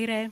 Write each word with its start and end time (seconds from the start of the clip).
tere! 0.00 0.30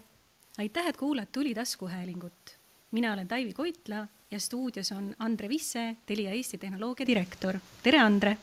aitäh, 0.59 0.86
et 0.86 0.96
kuulad 0.96 1.27
Tuli 1.32 1.54
taskuhäälingut. 1.54 2.56
mina 2.90 3.12
olen 3.12 3.28
Taivi 3.28 3.52
Koitla 3.52 4.07
ja 4.31 4.41
stuudios 4.41 4.93
on 4.93 5.15
Andre 5.19 5.49
Visse, 5.49 5.97
Telia 6.07 6.31
Eesti 6.31 6.59
tehnoloogia 6.59 7.07
direktor. 7.07 7.54
tere, 7.83 7.99
Andre! 7.99 8.39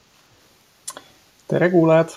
tere, 1.47 1.69
kuulajad! 1.69 2.09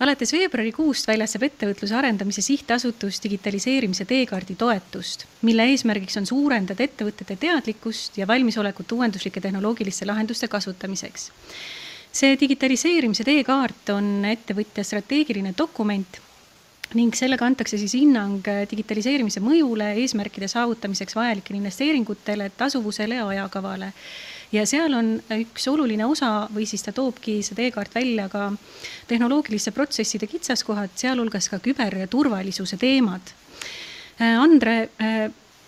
alates 0.00 0.32
veebruarikuust 0.32 1.06
väljastab 1.08 1.42
Ettevõtluse 1.42 1.94
Arendamise 1.94 2.42
Sihtasutus 2.42 3.20
digitaliseerimise 3.24 4.04
teekaardi 4.04 4.54
toetust, 4.54 5.26
mille 5.42 5.68
eesmärgiks 5.74 6.16
on 6.16 6.26
suurendada 6.26 6.88
ettevõtete 6.88 7.36
teadlikkust 7.36 8.18
ja 8.18 8.26
valmisolekut 8.26 8.92
uuenduslike 8.92 9.40
tehnoloogiliste 9.40 10.06
lahenduste 10.06 10.48
kasutamiseks. 10.48 11.30
see 12.12 12.40
digitaliseerimise 12.40 13.24
teekaart 13.24 13.88
on 14.00 14.24
ettevõtja 14.24 14.84
strateegiline 14.84 15.54
dokument 15.58 16.22
ning 16.98 17.14
sellega 17.16 17.46
antakse 17.46 17.78
siis 17.80 17.94
hinnang 17.96 18.44
digitaliseerimise 18.70 19.40
mõjule, 19.44 19.92
eesmärkide 20.02 20.48
saavutamiseks 20.50 21.16
vajalikele 21.16 21.60
investeeringutele, 21.60 22.50
tasuvusele 22.56 23.20
ja 23.20 23.26
ajakavale. 23.28 23.92
ja 24.52 24.66
seal 24.68 24.92
on 24.94 25.14
üks 25.32 25.68
oluline 25.72 26.04
osa 26.04 26.48
või 26.52 26.66
siis 26.68 26.82
ta 26.84 26.92
toobki 26.92 27.38
see 27.42 27.56
teekaart 27.56 27.94
välja 27.94 28.28
ka 28.28 28.50
tehnoloogiliste 29.08 29.72
protsesside 29.72 30.26
kitsaskohad, 30.26 30.92
sealhulgas 30.94 31.48
ka 31.48 31.58
küberturvalisuse 31.58 32.76
teemad. 32.76 33.32
Andre, 34.20 34.90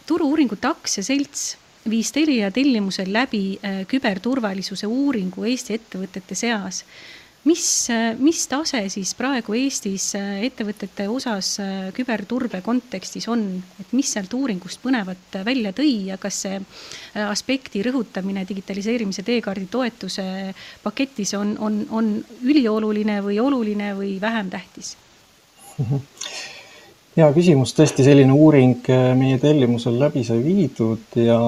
Turu-uuringute 0.07 0.69
Aktsiaselts 0.69 1.57
viis 1.89 2.13
Telia 2.13 2.51
tellimusel 2.53 3.09
läbi 3.13 3.59
küberturvalisuse 3.89 4.87
uuringu 4.87 5.45
Eesti 5.49 5.79
ettevõtete 5.79 6.37
seas 6.37 6.85
mis, 7.45 7.89
mis 8.19 8.47
tase 8.49 8.81
siis 8.93 9.13
praegu 9.19 9.55
Eestis 9.59 10.11
äh, 10.19 10.45
ettevõtete 10.49 11.07
osas 11.13 11.55
äh, 11.63 11.91
küberturbe 11.97 12.61
kontekstis 12.65 13.29
on, 13.33 13.45
et 13.81 13.93
mis 13.97 14.13
sealt 14.15 14.33
uuringust 14.37 14.81
põnevat 14.85 15.41
välja 15.47 15.75
tõi 15.77 15.93
ja 16.11 16.19
kas 16.21 16.41
see 16.47 16.59
äh, 16.59 17.23
aspekti 17.27 17.83
rõhutamine 17.85 18.47
digitaliseerimise 18.49 19.25
teekaardi 19.27 19.69
toetuse 19.71 20.27
paketis 20.83 21.35
on, 21.39 21.57
on, 21.61 21.81
on 21.91 22.13
ülioluline 22.43 23.21
või 23.25 23.41
oluline 23.43 23.93
või 23.99 24.17
vähem 24.21 24.53
tähtis? 24.53 24.95
hea 27.15 27.27
küsimus, 27.35 27.75
tõesti 27.77 28.07
selline 28.07 28.35
uuring 28.35 28.87
meie 29.19 29.41
tellimusel 29.43 29.99
läbi 30.01 30.25
sai 30.27 30.41
viidud 30.43 31.19
ja 31.19 31.41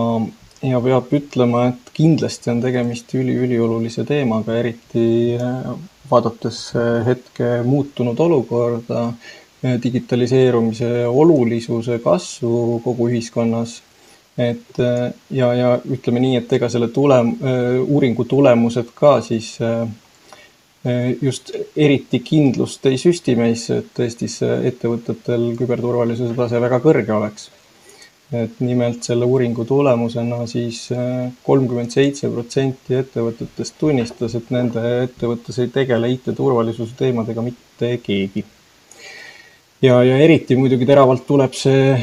ja 0.64 0.80
peab 0.80 1.12
ütlema, 1.14 1.66
et 1.72 1.92
kindlasti 1.96 2.50
on 2.52 2.62
tegemist 2.64 3.12
üliüliolulise 3.16 4.06
teemaga, 4.08 4.56
eriti 4.60 5.36
äh, 5.36 5.74
vaadates 6.10 6.60
äh, 6.76 7.06
hetke 7.06 7.62
muutunud 7.64 8.18
olukorda, 8.20 9.06
äh, 9.64 9.76
digitaliseerumise 9.82 11.06
olulisuse 11.06 11.98
kasvu 12.04 12.80
kogu 12.84 13.10
ühiskonnas. 13.10 13.82
et 14.36 14.76
ja, 15.30 15.46
ja 15.56 15.68
ütleme 15.88 16.20
nii, 16.20 16.34
et 16.36 16.50
ega 16.52 16.68
selle 16.68 16.90
tulem-, 16.92 17.38
uuringu 17.88 18.26
tulemused 18.28 18.90
ka 18.94 19.14
siis 19.24 19.54
just 21.22 21.54
eriti 21.72 22.20
kindlust 22.20 22.84
ei 22.84 22.98
süsti 23.00 23.32
meisse, 23.32 23.78
et 23.80 24.02
Eestis 24.04 24.42
ettevõtetel 24.44 25.54
küberturvalisuse 25.56 26.36
tase 26.36 26.60
väga 26.60 26.82
kõrge 26.84 27.16
oleks 27.16 27.48
et 28.34 28.58
nimelt 28.60 29.06
selle 29.06 29.26
uuringu 29.28 29.64
tulemusena 29.64 30.40
siis 30.50 30.88
äh, 30.94 31.28
kolmkümmend 31.46 31.94
seitse 31.94 32.30
protsenti 32.32 32.98
ettevõtetest 32.98 33.76
tunnistas, 33.78 34.34
et 34.34 34.50
nende 34.50 34.82
ettevõttes 35.04 35.60
ei 35.62 35.70
tegele 35.74 36.10
IT-turvalisuse 36.16 36.98
teemadega 36.98 37.44
mitte 37.46 37.92
keegi. 38.02 38.42
ja, 39.82 40.00
ja 40.02 40.18
eriti 40.18 40.56
muidugi 40.58 40.88
teravalt 40.88 41.22
tuleb 41.28 41.54
see, 41.54 41.94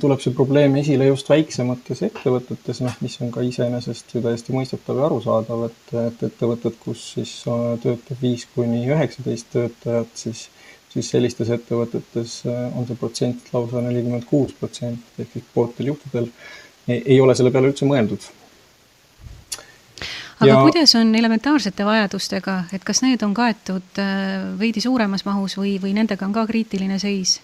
tuleb 0.00 0.22
see 0.22 0.36
probleem 0.36 0.76
esile 0.78 1.10
just 1.10 1.28
väiksemates 1.32 2.04
ettevõtetes, 2.06 2.84
noh, 2.86 2.94
mis 3.02 3.18
on 3.26 3.34
ka 3.34 3.42
iseenesest 3.42 4.14
ju 4.14 4.22
täiesti 4.22 4.54
mõistetav 4.54 5.00
ja 5.00 5.08
arusaadav, 5.08 5.66
et, 5.72 5.94
et 6.06 6.26
ettevõtted, 6.30 6.78
kus 6.86 7.08
siis 7.16 7.40
äh, 7.50 7.66
töötab 7.82 8.22
viis 8.22 8.46
kuni 8.54 8.86
üheksateist 8.86 9.50
töötajat, 9.56 10.14
siis 10.22 10.46
siis 10.94 11.10
sellistes 11.10 11.50
ettevõtetes 11.50 12.36
äh, 12.46 12.78
on 12.78 12.86
see 12.88 12.98
protsent 12.98 13.50
lausa 13.52 13.82
nelikümmend 13.84 14.26
kuus 14.30 14.54
protsenti 14.58 15.24
ehk 15.24 15.34
siis 15.34 15.50
pooltel 15.54 15.90
juhtudel 15.92 16.30
ei 16.88 17.20
ole 17.20 17.34
selle 17.34 17.50
peale 17.50 17.70
üldse 17.72 17.88
mõeldud. 17.88 18.26
aga 20.40 20.50
ja... 20.50 20.60
kuidas 20.60 20.94
on 21.00 21.14
elementaarsete 21.14 21.86
vajadustega, 21.86 22.58
et 22.76 22.84
kas 22.84 23.02
need 23.06 23.22
on 23.26 23.34
kaetud 23.34 24.02
äh, 24.02 24.52
veidi 24.60 24.84
suuremas 24.84 25.26
mahus 25.26 25.58
või, 25.58 25.76
või 25.82 25.96
nendega 25.96 26.26
on 26.26 26.36
ka 26.36 26.46
kriitiline 26.50 27.00
seis? 27.02 27.40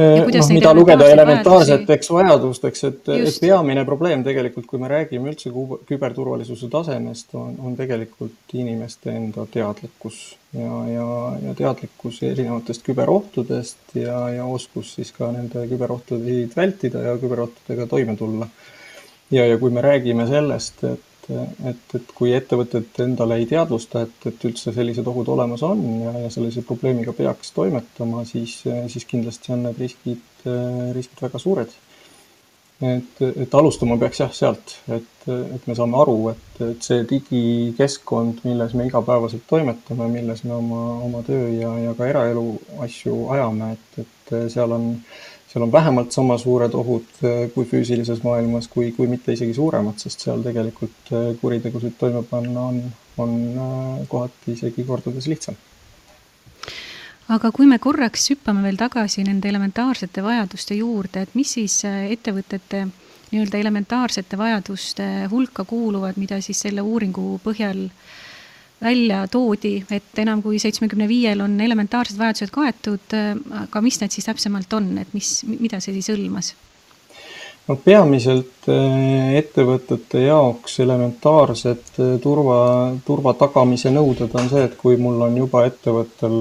Noh, 0.00 0.48
mida 0.54 0.72
lugeda 0.76 1.06
elementaarseteks 1.12 2.10
vajadusteks, 2.14 2.84
et, 2.88 3.10
et 3.16 3.38
peamine 3.42 3.84
probleem 3.88 4.24
tegelikult, 4.26 4.66
kui 4.70 4.80
me 4.82 4.90
räägime 4.90 5.32
üldse 5.32 5.52
küberturvalisuse 5.88 6.70
tasemest, 6.72 7.34
on, 7.38 7.54
on 7.64 7.76
tegelikult 7.78 8.54
inimeste 8.56 9.12
enda 9.14 9.46
teadlikkus 9.52 10.20
ja, 10.56 10.80
ja, 10.90 11.06
ja 11.44 11.54
teadlikkus 11.58 12.22
erinevatest 12.26 12.84
küberohtudest 12.86 13.94
ja, 13.98 14.22
ja 14.36 14.48
oskus 14.48 14.94
siis 14.96 15.12
ka 15.16 15.30
nende 15.34 15.66
küberohtusid 15.70 16.56
vältida 16.56 17.04
ja 17.10 17.14
küberohtudega 17.20 17.86
toime 17.90 18.16
tulla. 18.18 18.48
ja, 19.30 19.46
ja 19.46 19.58
kui 19.58 19.70
me 19.70 19.84
räägime 19.84 20.26
sellest, 20.30 20.84
et 20.84 21.09
et, 21.30 21.94
et 21.94 22.14
kui 22.16 22.32
ettevõtted 22.36 23.02
endale 23.04 23.40
ei 23.40 23.46
teadvusta, 23.50 24.04
et, 24.06 24.26
et 24.30 24.48
üldse 24.48 24.72
sellised 24.74 25.06
ohud 25.10 25.28
olemas 25.34 25.62
on 25.66 25.82
ja, 26.02 26.14
ja 26.24 26.32
sellise 26.32 26.64
probleemiga 26.66 27.14
peaks 27.16 27.54
toimetama, 27.56 28.24
siis, 28.28 28.60
siis 28.92 29.06
kindlasti 29.08 29.54
on 29.54 29.64
need 29.68 29.78
riskid, 29.80 30.26
riskid 30.96 31.22
väga 31.26 31.40
suured. 31.42 31.78
et, 32.80 33.18
et 33.28 33.54
alustama 33.54 33.98
peaks 34.00 34.22
jah 34.22 34.30
sealt, 34.32 34.76
et, 34.88 35.26
et 35.28 35.66
me 35.68 35.74
saame 35.76 35.98
aru, 36.00 36.16
et, 36.32 36.62
et 36.64 36.86
see 36.86 37.02
digikeskkond, 37.10 38.40
milles 38.48 38.72
me 38.74 38.86
igapäevaselt 38.88 39.44
toimetame, 39.50 40.08
milles 40.08 40.44
me 40.48 40.54
oma, 40.56 40.84
oma 41.08 41.20
töö 41.26 41.50
ja, 41.58 41.74
ja 41.84 41.92
ka 41.98 42.08
eraelu 42.08 42.46
asju 42.86 43.26
ajame, 43.36 43.74
et, 43.76 44.00
et 44.06 44.32
seal 44.54 44.72
on 44.72 44.94
seal 45.52 45.62
on 45.62 45.72
vähemalt 45.72 46.12
sama 46.12 46.38
suured 46.38 46.74
ohud 46.74 47.08
äh, 47.24 47.48
kui 47.54 47.66
füüsilises 47.66 48.22
maailmas, 48.22 48.68
kui, 48.68 48.92
kui 48.92 49.08
mitte 49.10 49.34
isegi 49.34 49.54
suuremad, 49.54 49.98
sest 49.98 50.22
seal 50.26 50.44
tegelikult 50.46 51.10
äh, 51.10 51.32
kuritegusid 51.40 51.96
toime 51.98 52.22
panna 52.30 52.68
on, 52.70 52.78
on 53.18 53.34
äh, 53.50 54.06
kohati 54.08 54.54
isegi 54.54 54.86
kordades 54.86 55.26
lihtsam. 55.26 55.58
aga 57.30 57.52
kui 57.54 57.66
me 57.66 57.78
korraks 57.78 58.30
hüppame 58.30 58.62
veel 58.62 58.78
tagasi 58.78 59.22
nende 59.26 59.48
elementaarsete 59.48 60.22
vajaduste 60.22 60.74
juurde, 60.74 61.26
et 61.26 61.34
mis 61.38 61.52
siis 61.58 61.76
ettevõtete 61.86 62.86
nii-öelda 63.30 63.58
elementaarsete 63.58 64.38
vajaduste 64.38 65.06
hulka 65.30 65.64
kuuluvad, 65.64 66.18
mida 66.18 66.40
siis 66.42 66.62
selle 66.66 66.82
uuringu 66.82 67.38
põhjal 67.44 67.84
äh, 67.86 68.18
välja 68.82 69.26
toodi, 69.30 69.76
et 69.92 70.18
enam 70.22 70.42
kui 70.42 70.58
seitsmekümne 70.62 71.08
viiel 71.08 71.40
on 71.44 71.60
elementaarsed 71.60 72.18
vajadused 72.18 72.52
kaetud, 72.54 73.14
aga 73.64 73.84
mis 73.84 74.00
need 74.00 74.16
siis 74.16 74.28
täpsemalt 74.28 74.72
on, 74.78 74.92
et 75.02 75.14
mis, 75.16 75.40
mida 75.60 75.80
see 75.80 75.96
siis 75.98 76.12
hõlmas? 76.14 76.54
no 77.70 77.76
peamiselt 77.84 78.68
eh, 78.72 79.36
ettevõtete 79.38 80.24
jaoks 80.24 80.80
elementaarsed 80.82 82.00
eh, 82.02 82.14
turva, 82.22 82.60
turva 83.06 83.34
tagamise 83.38 83.92
nõuded 83.94 84.34
on 84.34 84.50
see, 84.50 84.64
et 84.66 84.76
kui 84.80 84.98
mul 85.00 85.20
on 85.28 85.36
juba 85.38 85.64
ettevõttel 85.68 86.40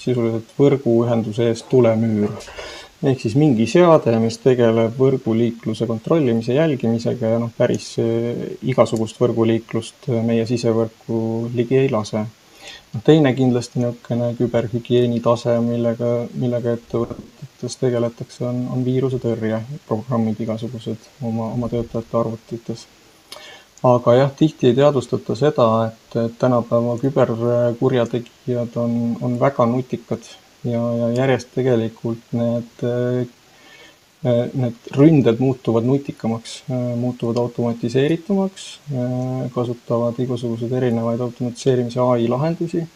sisuliselt 0.00 0.50
võrguühenduse 0.58 1.50
ees 1.52 1.62
tulemüür 1.70 2.32
ehk 3.02 3.20
siis 3.20 3.34
mingi 3.38 3.66
seade, 3.70 4.14
mis 4.22 4.38
tegeleb 4.42 4.96
võrguliikluse 4.98 5.86
kontrollimise, 5.90 6.54
jälgimisega 6.56 7.34
ja 7.34 7.42
noh, 7.42 7.52
päris 7.56 7.94
eh, 8.02 8.56
igasugust 8.70 9.20
võrguliiklust 9.20 10.08
eh, 10.10 10.22
meie 10.24 10.46
sisevõrku 10.48 11.20
ligi 11.54 11.78
ei 11.82 11.90
lase. 11.92 12.24
noh, 12.94 13.02
teine 13.04 13.34
kindlasti 13.34 13.82
niisugune 13.82 14.32
küberhügieeni 14.38 15.20
tase, 15.20 15.56
millega, 15.60 16.12
millega 16.40 16.76
ettevõtetes 16.78 17.78
tegeletakse, 17.80 18.44
on, 18.48 18.66
on 18.72 18.84
viirusetõrje 18.86 19.60
programmid 19.88 20.40
igasugused 20.40 21.10
oma, 21.22 21.50
oma 21.52 21.68
töötajate 21.72 22.20
arvutites. 22.20 22.86
aga 23.84 24.14
jah, 24.20 24.32
tihti 24.38 24.70
ei 24.70 24.78
teadvustata 24.78 25.36
seda, 25.36 25.68
et, 25.90 26.38
tänapäeva 26.38 26.96
küberkurjategijad 27.02 28.80
on, 28.80 28.96
on 29.20 29.36
väga 29.40 29.66
nutikad 29.66 30.32
ja, 30.64 30.82
ja 30.98 31.08
järjest 31.14 31.52
tegelikult 31.54 32.32
need, 32.36 32.84
äh, 32.84 33.26
need 34.56 34.92
ründed 34.96 35.42
muutuvad 35.42 35.86
nutikamaks, 35.88 36.62
äh, 36.70 36.86
muutuvad 36.98 37.40
automatiseeritumaks, 37.42 38.68
äh, 38.92 39.50
kasutavad 39.54 40.18
igasuguseid 40.24 40.72
erinevaid 40.72 41.20
automatiseerimise 41.20 42.00
ai 42.00 42.28
lahendusi. 42.28 42.86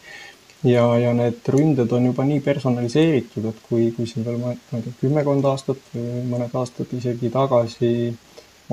Ja, 0.63 0.83
ja 0.99 1.13
need 1.15 1.45
ründed 1.47 1.91
on 1.95 2.09
juba 2.09 2.25
nii 2.27 2.41
personaliseeritud, 2.43 3.45
et 3.47 3.59
kui, 3.69 3.93
kui 3.95 4.07
siin 4.09 4.25
veel, 4.25 4.41
ma 4.41 4.51
ei 4.51 4.81
tea, 4.83 4.95
kümmekond 4.99 5.45
aastat 5.47 5.85
või 5.93 6.25
mõned 6.33 6.57
aastad 6.59 6.91
isegi 6.97 7.31
tagasi 7.31 7.91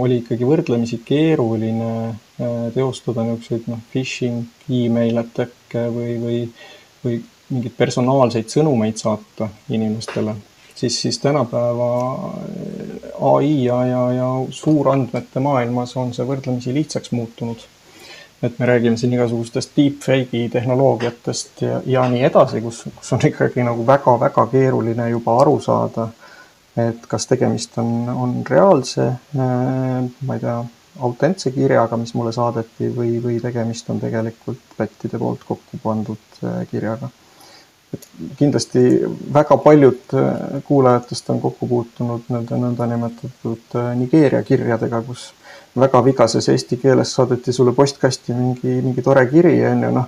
oli 0.02 0.16
ikkagi 0.18 0.48
võrdlemisi 0.48 0.98
keeruline 1.06 1.92
teostada 2.74 3.22
niisuguseid 3.24 3.70
noh, 3.70 3.78
phishing 3.92 4.66
email 4.66 5.22
attack'e 5.22 5.86
või, 5.94 6.18
või, 6.24 6.40
või 7.04 7.20
mingeid 7.50 7.76
personaalseid 7.78 8.50
sõnumeid 8.50 8.98
saata 8.98 9.48
inimestele, 9.70 10.34
siis, 10.74 10.98
siis 11.02 11.18
tänapäeva 11.22 11.88
ai 13.30 13.64
ja, 13.64 13.78
ja, 13.86 14.02
ja 14.12 14.28
suurandmete 14.50 15.40
maailmas 15.40 15.96
on 15.96 16.12
see 16.14 16.26
võrdlemisi 16.26 16.74
lihtsaks 16.74 17.14
muutunud. 17.14 17.66
et 18.42 18.58
me 18.58 18.66
räägime 18.68 18.98
siin 19.00 19.12
igasugustest 19.16 19.70
deepfake'i 19.76 20.48
tehnoloogiatest 20.52 21.62
ja, 21.62 21.80
ja 21.86 22.02
nii 22.12 22.20
edasi, 22.28 22.60
kus, 22.60 22.82
kus 22.98 23.12
on 23.16 23.24
ikkagi 23.24 23.64
nagu 23.64 23.86
väga-väga 23.86 24.46
keeruline 24.52 25.08
juba 25.08 25.38
aru 25.40 25.56
saada, 25.64 26.08
et 26.76 27.06
kas 27.08 27.26
tegemist 27.26 27.78
on, 27.80 28.08
on 28.12 28.34
reaalse, 28.50 29.08
ma 29.32 30.36
ei 30.36 30.42
tea, 30.42 30.58
autentse 31.08 31.50
kirjaga, 31.52 31.96
mis 31.96 32.12
mulle 32.14 32.32
saadeti 32.36 32.90
või, 32.92 33.16
või 33.24 33.40
tegemist 33.40 33.88
on 33.92 34.00
tegelikult 34.04 34.76
pättide 34.76 35.18
poolt 35.18 35.48
kokku 35.48 35.80
pandud 35.82 36.44
kirjaga 36.70 37.08
et 37.94 38.06
kindlasti 38.38 38.80
väga 39.34 39.56
paljud 39.62 40.14
äh, 40.14 40.62
kuulajatest 40.66 41.30
on 41.30 41.40
kokku 41.40 41.68
puutunud 41.70 42.30
nende 42.32 42.58
nõndanimetatud 42.60 43.76
äh, 43.78 43.90
Nigeeria 43.98 44.42
kirjadega, 44.46 45.02
kus 45.06 45.30
väga 45.76 46.00
vigases 46.04 46.48
eesti 46.48 46.78
keeles 46.80 47.12
saadeti 47.14 47.52
sulle 47.52 47.72
postkasti 47.76 48.34
mingi, 48.34 48.78
mingi 48.82 49.02
tore 49.04 49.26
kiri, 49.30 49.58
on 49.70 49.82
ju, 49.84 49.90
noh. 49.94 50.06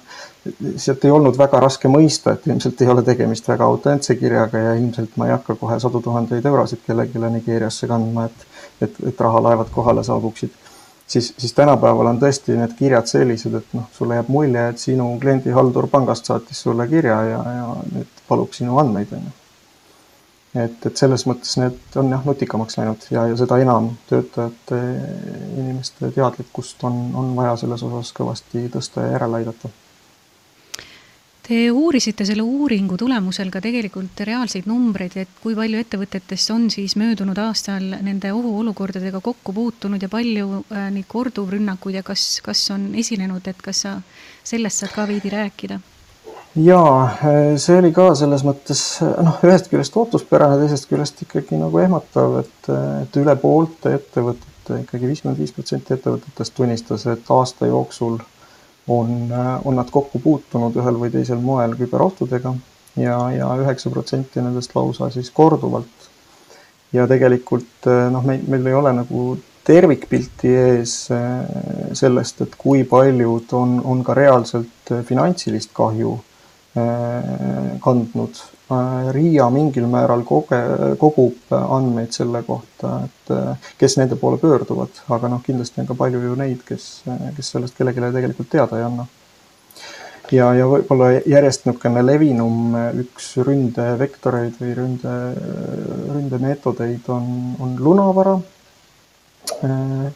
sealt 0.81 1.05
ei 1.05 1.13
olnud 1.13 1.37
väga 1.39 1.61
raske 1.61 1.91
mõista, 1.93 2.35
et 2.35 2.47
ilmselt 2.49 2.81
ei 2.83 2.89
ole 2.89 3.05
tegemist 3.05 3.49
väga 3.49 3.67
autentse 3.69 4.17
kirjaga 4.17 4.63
ja 4.65 4.77
ilmselt 4.79 5.19
ma 5.21 5.29
ei 5.29 5.37
hakka 5.37 5.59
kohe 5.61 5.77
sadu 5.81 6.01
tuhandeid 6.05 6.47
eurosid 6.47 6.81
kellelegi 6.87 7.21
Nigeeriasse 7.37 7.91
kandma, 7.91 8.25
et, 8.31 8.49
et, 8.81 9.05
et 9.13 9.21
rahalaevad 9.21 9.71
kohale 9.75 10.05
saabuksid 10.05 10.57
siis, 11.09 11.35
siis 11.39 11.53
tänapäeval 11.53 12.13
on 12.13 12.21
tõesti 12.21 12.57
need 12.59 12.77
kirjad 12.79 13.09
sellised, 13.11 13.55
et 13.55 13.75
noh, 13.77 13.89
sulle 13.97 14.19
jääb 14.19 14.31
mulje, 14.33 14.69
et 14.73 14.83
sinu 14.83 15.09
kliendihaldur 15.21 15.89
pangast 15.93 16.29
saatis 16.29 16.63
sulle 16.63 16.89
kirja 16.89 17.19
ja, 17.33 17.43
ja 17.59 17.69
nüüd 17.93 18.23
palub 18.29 18.53
sinu 18.57 18.79
andmeid, 18.83 19.13
on 19.17 19.27
ju. 19.27 19.35
et, 20.65 20.87
et 20.91 21.03
selles 21.03 21.25
mõttes 21.31 21.57
need 21.61 21.99
on 22.01 22.13
jah, 22.15 22.25
nutikamaks 22.29 22.79
läinud 22.81 23.09
ja, 23.15 23.27
ja 23.33 23.37
seda 23.41 23.59
enam 23.65 23.91
töötajate, 24.11 24.81
inimeste 25.57 26.13
teadlikkust 26.15 26.85
on, 26.89 27.03
on 27.17 27.35
vaja 27.37 27.57
selles 27.65 27.85
osas 27.89 28.15
kõvasti 28.17 28.69
tõsta 28.75 29.07
ja 29.07 29.17
järele 29.17 29.43
aidata 29.43 29.73
Te 31.49 31.71
uurisite 31.73 32.27
selle 32.29 32.43
uuringu 32.45 32.99
tulemusel 33.00 33.49
ka 33.49 33.62
tegelikult 33.65 34.21
reaalseid 34.29 34.67
numbreid, 34.69 35.15
et 35.17 35.39
kui 35.41 35.55
palju 35.56 35.79
ettevõtetest 35.81 36.53
on 36.53 36.67
siis 36.69 36.93
möödunud 37.00 37.41
aastal 37.41 37.87
nende 38.05 38.35
ohuolukordadega 38.37 39.23
kokku 39.25 39.55
puutunud 39.56 40.05
ja 40.05 40.11
palju 40.12 40.59
äh, 40.61 40.91
neid 40.93 41.09
korduvrünnakuid 41.09 41.97
ja 41.97 42.05
kas, 42.05 42.43
kas 42.45 42.67
on 42.77 42.91
esinenud, 43.00 43.49
et 43.49 43.65
kas 43.65 43.81
sa 43.87 43.95
sellest 44.45 44.85
saad 44.85 44.93
ka 44.93 45.09
veidi 45.09 45.33
rääkida? 45.33 45.81
jaa, 46.69 46.93
äh, 47.17 47.56
see 47.56 47.81
oli 47.81 47.95
ka 47.97 48.11
selles 48.19 48.45
mõttes 48.45 48.85
noh, 49.00 49.41
ühest 49.49 49.73
küljest 49.73 49.97
ootuspärane, 49.97 50.61
teisest 50.61 50.93
küljest 50.93 51.25
ikkagi 51.25 51.56
nagu 51.56 51.81
ehmatav, 51.81 52.43
et, 52.45 52.73
et 53.06 53.23
üle 53.25 53.41
poolte 53.41 53.97
ettevõtete, 53.97 54.83
ikkagi 54.85 55.15
viiskümmend 55.15 55.41
viis 55.41 55.56
protsenti 55.56 55.97
ettevõtetest 55.97 56.61
tunnistas, 56.61 57.09
et 57.09 57.33
aasta 57.33 57.73
jooksul 57.73 58.21
on, 58.88 59.31
on 59.64 59.76
nad 59.76 59.90
kokku 59.93 60.20
puutunud 60.25 60.76
ühel 60.81 60.99
või 61.00 61.12
teisel 61.12 61.40
moel 61.44 61.76
küberohtudega 61.79 62.55
ja, 62.96 63.19
ja 63.35 63.50
üheksa 63.61 63.93
protsenti 63.93 64.43
nendest 64.43 64.75
lausa 64.76 65.11
siis 65.14 65.31
korduvalt. 65.31 66.08
ja 66.93 67.06
tegelikult 67.06 67.88
noh, 68.11 68.25
meil, 68.25 68.44
meil 68.49 68.67
ei 68.67 68.75
ole 68.75 68.93
nagu 68.96 69.37
tervikpilti 69.69 70.52
ees 70.56 70.94
eh, 71.12 71.49
sellest, 71.96 72.40
et 72.46 72.55
kui 72.58 72.85
paljud 72.88 73.52
on, 73.56 73.79
on 73.85 74.05
ka 74.05 74.17
reaalselt 74.17 74.93
finantsilist 75.08 75.75
kahju 75.76 76.14
eh, 76.79 77.75
kandnud 77.85 78.40
RIA 79.12 79.47
mingil 79.50 79.87
määral 79.88 80.25
koge-, 80.29 80.97
kogub 81.00 81.55
andmeid 81.56 82.12
selle 82.12 82.43
kohta, 82.44 82.99
et 83.06 83.32
äh, 83.32 83.70
kes 83.81 83.97
nende 83.97 84.19
poole 84.20 84.41
pöörduvad, 84.41 85.00
aga 85.15 85.31
noh, 85.32 85.41
kindlasti 85.44 85.81
on 85.81 85.88
ka 85.88 85.97
palju 85.97 86.20
ju 86.20 86.35
neid, 86.37 86.61
kes, 86.69 86.88
kes 87.37 87.55
sellest 87.55 87.79
kellelegi 87.79 88.05
tegelikult 88.19 88.50
teada 88.53 88.81
ei 88.81 88.85
anna. 88.85 89.06
ja, 90.32 90.50
ja 90.53 90.67
võib-olla 90.69 91.15
järjest 91.25 91.65
niisugune 91.65 92.05
levinum 92.05 92.76
üks 93.06 93.31
ründevektoreid 93.41 94.61
või 94.61 94.75
ründe, 94.76 95.14
ründemeetodeid 96.12 97.09
on, 97.14 97.31
on 97.64 97.76
lunavara 97.81 98.37
äh, 99.64 100.11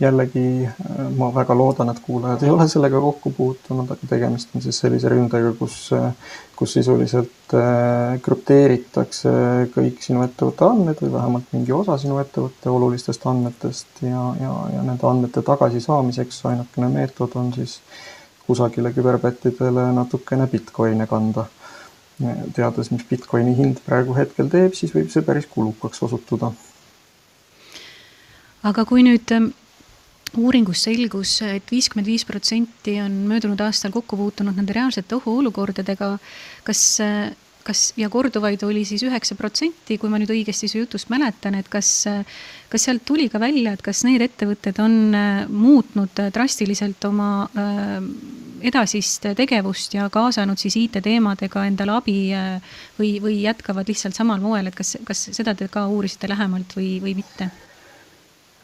jällegi 0.00 0.66
äh, 0.66 1.10
ma 1.16 1.30
väga 1.34 1.56
loodan, 1.58 1.90
et 1.90 2.00
kuulajad 2.02 2.42
ei 2.42 2.50
ole 2.50 2.68
sellega 2.70 3.00
kokku 3.02 3.32
puutunud, 3.34 3.90
aga 3.90 4.10
tegemist 4.10 4.54
on 4.54 4.62
siis 4.62 4.78
sellise 4.78 5.10
ründega, 5.10 5.50
kus, 5.58 5.78
äh, 5.96 6.12
kus 6.56 6.76
sisuliselt 6.78 7.54
äh, 7.58 8.14
krüpteeritakse 8.22 9.32
kõik 9.74 9.98
sinu 10.04 10.22
ettevõtte 10.26 10.68
andmed 10.68 11.02
või 11.02 11.12
vähemalt 11.16 11.50
mingi 11.56 11.74
osa 11.74 11.98
sinu 11.98 12.20
ettevõtte 12.22 12.70
olulistest 12.70 13.26
andmetest 13.26 14.02
ja, 14.06 14.22
ja, 14.40 14.54
ja 14.76 14.86
nende 14.86 15.10
andmete 15.10 15.42
tagasisaamiseks 15.42 16.44
ainukene 16.52 16.92
meetod 16.94 17.34
on 17.40 17.52
siis 17.58 17.80
kusagile 18.46 18.94
küberpättidele 18.94 19.90
natukene 19.92 20.46
Bitcoine 20.46 21.06
kanda. 21.06 21.50
teades, 22.54 22.88
mis 22.90 23.04
Bitcoini 23.06 23.52
hind 23.54 23.76
praegu 23.86 24.14
hetkel 24.16 24.48
teeb, 24.50 24.72
siis 24.74 24.90
võib 24.90 25.06
see 25.12 25.22
päris 25.22 25.46
kulukaks 25.46 26.02
osutuda. 26.02 26.50
aga 28.66 28.84
kui 28.84 29.04
nüüd 29.06 29.30
ähm, 29.32 29.52
uuringus 30.36 30.84
selgus 30.88 31.38
et, 31.42 31.62
et 31.62 31.72
viiskümmend 31.72 32.08
viis 32.08 32.24
protsenti 32.28 32.98
on 33.02 33.22
möödunud 33.30 33.60
aastal 33.64 33.94
kokku 33.94 34.18
puutunud 34.20 34.56
nende 34.56 34.76
reaalsete 34.76 35.16
ohuolukordadega. 35.18 36.16
kas, 36.64 36.82
kas 37.68 37.82
ja 37.96 38.08
korduvaid 38.12 38.62
oli 38.66 38.84
siis 38.88 39.04
üheksa 39.06 39.36
protsenti, 39.38 39.98
kui 40.00 40.10
ma 40.12 40.20
nüüd 40.20 40.32
õigesti 40.32 40.70
su 40.70 40.80
jutust 40.80 41.10
mäletan, 41.12 41.58
et 41.58 41.68
kas, 41.72 41.90
kas 42.72 42.88
sealt 42.88 43.04
tuli 43.08 43.28
ka 43.32 43.40
välja, 43.42 43.74
et 43.76 43.84
kas 43.84 44.04
need 44.08 44.24
ettevõtted 44.24 44.80
on 44.84 44.98
äh, 45.16 45.44
muutnud 45.48 46.24
drastiliselt 46.34 47.04
oma 47.08 47.30
äh, 47.52 47.96
edasist 48.68 49.28
tegevust 49.38 49.94
ja 49.94 50.08
kaasanud 50.10 50.58
siis 50.60 50.76
IT-teemadega 50.80 51.64
endale 51.68 51.94
abi 51.98 52.18
äh, 52.34 52.74
või, 52.98 53.16
või 53.22 53.40
jätkavad 53.44 53.88
lihtsalt 53.88 54.18
samal 54.18 54.42
moel, 54.42 54.70
et 54.70 54.78
kas, 54.78 54.96
kas 55.06 55.28
seda 55.36 55.54
te 55.58 55.70
ka 55.72 55.86
uurisite 55.92 56.30
lähemalt 56.30 56.76
või, 56.78 56.96
või 57.04 57.18
mitte? 57.20 57.52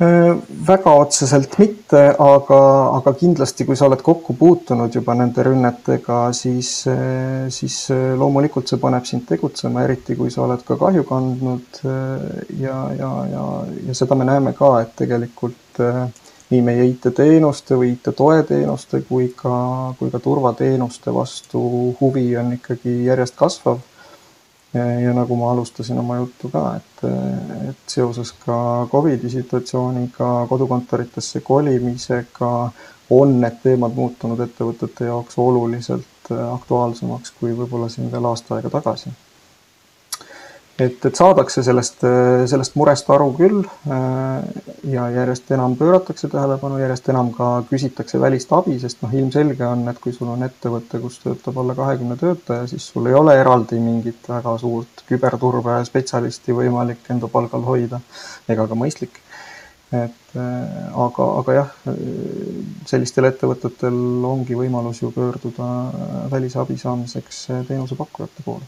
Äh, 0.03 0.35
väga 0.67 0.91
otseselt 0.99 1.53
mitte, 1.61 2.01
aga, 2.19 2.57
aga 2.97 3.13
kindlasti, 3.15 3.63
kui 3.63 3.77
sa 3.79 3.87
oled 3.87 4.01
kokku 4.03 4.35
puutunud 4.35 4.91
juba 4.91 5.15
nende 5.15 5.45
rünnetega, 5.47 6.17
siis, 6.35 6.71
äh, 6.91 7.45
siis 7.55 7.77
äh, 7.95 8.17
loomulikult 8.19 8.67
see 8.67 8.81
paneb 8.83 9.07
sind 9.07 9.23
tegutsema, 9.29 9.85
eriti 9.87 10.17
kui 10.19 10.35
sa 10.35 10.43
oled 10.49 10.67
ka 10.67 10.75
kahju 10.81 11.07
kandnud. 11.07 11.79
ja, 12.59 12.81
ja, 12.99 13.13
ja, 13.31 13.45
ja 13.87 13.95
seda 13.95 14.19
me 14.19 14.27
näeme 14.27 14.57
ka, 14.59 14.73
et 14.83 14.97
tegelikult 14.99 15.79
nii 16.51 16.63
meie 16.67 16.91
IT-teenuste 16.91 17.79
või 17.79 17.95
IT-toeteenuste 17.95 19.05
kui 19.07 19.31
ka, 19.39 19.55
kui 20.01 20.11
ka 20.11 20.19
turvateenuste 20.19 21.15
vastu 21.15 21.63
huvi 22.01 22.33
on 22.41 22.57
ikkagi 22.59 23.05
järjest 23.07 23.39
kasvav 23.39 23.79
ja 24.75 25.13
nagu 25.15 25.37
ma 25.37 25.53
alustasin 25.53 25.99
oma 25.99 26.17
juttu 26.17 26.49
ka, 26.51 26.65
et, 26.77 27.05
et 27.69 27.95
seoses 27.97 28.33
ka 28.45 28.57
Covidi 28.91 29.31
situatsiooniga, 29.31 30.47
kodukontoritesse 30.51 31.41
kolimisega 31.41 32.51
on 33.11 33.37
need 33.41 33.61
teemad 33.63 33.95
muutunud 33.95 34.41
ettevõtete 34.41 35.11
jaoks 35.11 35.39
oluliselt 35.39 36.33
aktuaalsemaks 36.33 37.37
kui 37.39 37.53
võib-olla 37.57 37.89
siin 37.93 38.11
veel 38.13 38.27
aasta 38.33 38.57
aega 38.57 38.73
tagasi 38.79 39.13
et, 40.79 41.05
et 41.07 41.15
saadakse 41.15 41.63
sellest, 41.63 42.03
sellest 42.51 42.75
murest 42.79 43.11
aru 43.15 43.29
küll 43.39 43.61
äh, 43.63 44.63
ja 44.91 45.07
järjest 45.15 45.51
enam 45.55 45.77
pööratakse 45.79 46.29
tähelepanu, 46.33 46.81
järjest 46.83 47.11
enam 47.13 47.31
ka 47.37 47.51
küsitakse 47.69 48.19
välist 48.23 48.53
abi, 48.57 48.77
sest 48.83 49.03
noh, 49.05 49.15
ilmselge 49.15 49.67
on, 49.69 49.87
et 49.91 50.01
kui 50.03 50.15
sul 50.17 50.33
on 50.35 50.43
ettevõte, 50.47 50.99
kus 51.03 51.21
töötab 51.23 51.61
alla 51.63 51.77
kahekümne 51.79 52.19
töötaja, 52.21 52.67
siis 52.71 52.89
sul 52.91 53.07
ei 53.11 53.19
ole 53.19 53.37
eraldi 53.39 53.79
mingit 53.83 54.27
väga 54.31 54.57
suurt 54.63 55.05
küberturbespetsialisti 55.11 56.57
võimalik 56.57 57.07
enda 57.15 57.31
palgal 57.31 57.67
hoida 57.69 58.03
ega 58.51 58.67
ka 58.71 58.79
mõistlik. 58.79 59.21
et 59.95 60.37
äh, 60.41 60.87
aga, 60.99 61.25
aga 61.39 61.55
jah, 61.55 61.75
sellistel 62.91 63.29
ettevõtetel 63.29 64.25
ongi 64.27 64.57
võimalus 64.59 65.05
ju 65.05 65.13
pöörduda 65.15 65.69
välisabi 66.33 66.81
saamiseks 66.81 67.45
teenusepakkujate 67.69 68.43
poole 68.43 68.67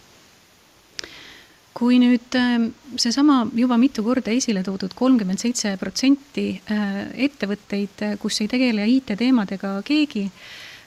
kui 1.76 1.98
nüüd 2.00 2.36
ähm, 2.38 2.70
seesama 2.96 3.42
juba 3.54 3.76
mitu 3.80 4.04
korda 4.06 4.32
esile 4.32 4.62
toodud 4.64 4.94
kolmkümmend 4.96 5.42
seitse 5.42 5.74
protsenti 5.80 6.48
äh, 6.72 7.02
ettevõtteid, 7.26 8.04
äh, 8.06 8.14
kus 8.20 8.40
ei 8.40 8.48
tegele 8.48 8.86
IT-teemadega 8.94 9.74
keegi, 9.84 10.24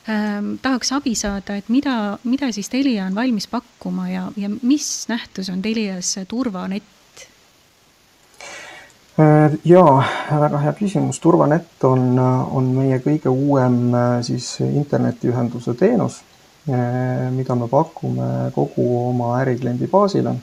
ähm, 0.09 0.55
tahaks 0.63 0.93
abi 0.97 1.13
saada, 1.19 1.59
et 1.59 1.69
mida, 1.69 2.17
mida 2.25 2.49
siis 2.55 2.71
Telia 2.73 3.05
on 3.05 3.17
valmis 3.17 3.49
pakkuma 3.51 4.09
ja, 4.09 4.25
ja 4.37 4.49
mis 4.49 4.89
nähtus 5.11 5.51
on 5.53 5.61
Telias 5.61 6.15
turvanett? 6.31 7.27
Äh, 9.19 9.59
jaa, 9.69 9.93
väga 10.41 10.65
hea 10.65 10.73
küsimus. 10.79 11.21
turvanett 11.21 11.85
on, 11.85 12.17
on 12.17 12.73
meie 12.73 12.97
kõige 13.05 13.29
uuem 13.29 13.91
siis 14.25 14.55
internetiühenduse 14.65 15.77
teenus 15.77 16.23
mida 17.33 17.55
me 17.57 17.65
pakume 17.71 18.51
kogu 18.53 18.83
oma 19.09 19.31
ärikliendi 19.39 19.87
baasile, 19.89 20.35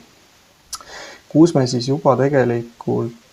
kus 1.29 1.53
me 1.55 1.67
siis 1.67 1.87
juba 1.89 2.15
tegelikult 2.19 3.23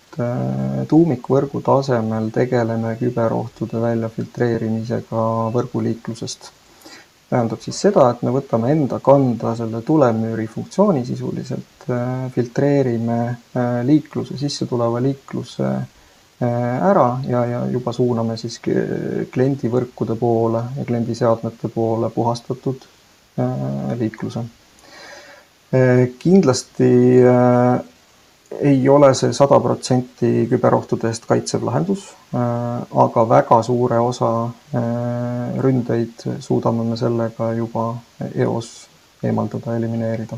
tuumikvõrgu 0.87 1.59
tasemel 1.61 2.29
tegeleme 2.31 2.93
küberohtude 2.99 3.81
väljafiltreerimisega 3.83 5.23
võrguliiklusest 5.55 6.51
tähendab 7.29 7.61
siis 7.63 7.79
seda, 7.87 8.05
et 8.11 8.21
me 8.25 8.33
võtame 8.33 8.71
enda 8.73 8.99
kanda 9.03 9.55
selle 9.57 9.81
tulemüüri 9.85 10.45
funktsiooni 10.51 11.05
sisuliselt, 11.07 11.87
äh, 11.89 12.27
filtreerime 12.35 13.19
äh, 13.25 13.79
liikluse, 13.87 14.37
sisse 14.37 14.67
tuleva 14.69 15.01
liikluse 15.03 15.65
äh, 15.65 16.49
ära 16.91 17.07
ja, 17.27 17.45
ja 17.49 17.63
juba 17.71 17.93
suuname 17.95 18.37
siis 18.37 18.59
kliendivõrkude 19.33 20.17
poole 20.19 20.63
ja 20.77 20.85
kliendiseadmete 20.85 21.71
poole 21.73 22.11
puhastatud 22.13 22.91
liikluse. 23.99 24.45
Kindlasti 26.19 26.91
ei 28.59 28.89
ole 28.89 29.13
see 29.13 29.33
sada 29.33 29.59
protsenti 29.59 30.45
küberohtude 30.49 31.09
eest 31.09 31.25
kaitsev 31.27 31.65
lahendus, 31.67 32.07
äh, 32.35 32.83
aga 33.05 33.23
väga 33.29 33.61
suure 33.63 33.99
osa 33.99 34.31
äh, 34.45 35.59
ründeid 35.61 36.25
suudame 36.39 36.83
me 36.83 36.97
sellega 36.97 37.51
juba 37.57 37.87
eos 38.33 38.87
eemaldada, 39.23 39.75
elimineerida. 39.75 40.37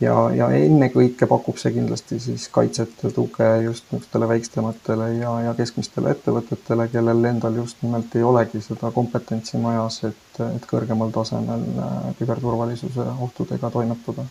Ja, 0.00 0.14
ja 0.36 0.48
ennekõike 0.56 1.28
pakub 1.28 1.58
see 1.60 1.72
kindlasti 1.76 2.18
siis 2.20 2.46
kaitset 2.52 3.02
ja 3.02 3.10
tuge 3.14 3.48
just 3.64 3.86
niisugustele 3.90 4.28
väiksematele 4.28 5.08
ja, 5.16 5.32
ja 5.48 5.54
keskmistele 5.56 6.12
ettevõtetele, 6.14 6.88
kellel 6.92 7.30
endal 7.30 7.56
just 7.62 7.80
nimelt 7.84 8.16
ei 8.16 8.24
olegi 8.26 8.60
seda 8.64 8.90
kompetentsi 8.94 9.60
majas, 9.62 10.02
et, 10.10 10.42
et 10.50 10.68
kõrgemal 10.68 11.14
tasemel 11.14 11.64
äh, 11.78 11.94
küberturvalisuse 12.18 13.08
ohtudega 13.28 13.70
toimetada. 13.72 14.26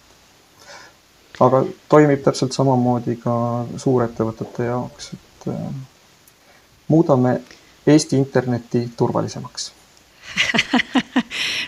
Aga 1.46 1.66
toimib 1.92 2.22
täpselt 2.24 2.56
samamoodi 2.56 3.18
ka 3.20 3.36
suurettevõtete 3.82 4.70
jaoks, 4.70 5.12
et 5.18 5.50
äh, 5.52 5.66
muudame 6.88 7.40
Eesti 7.86 8.18
interneti 8.18 8.88
turvalisemaks 8.98 9.68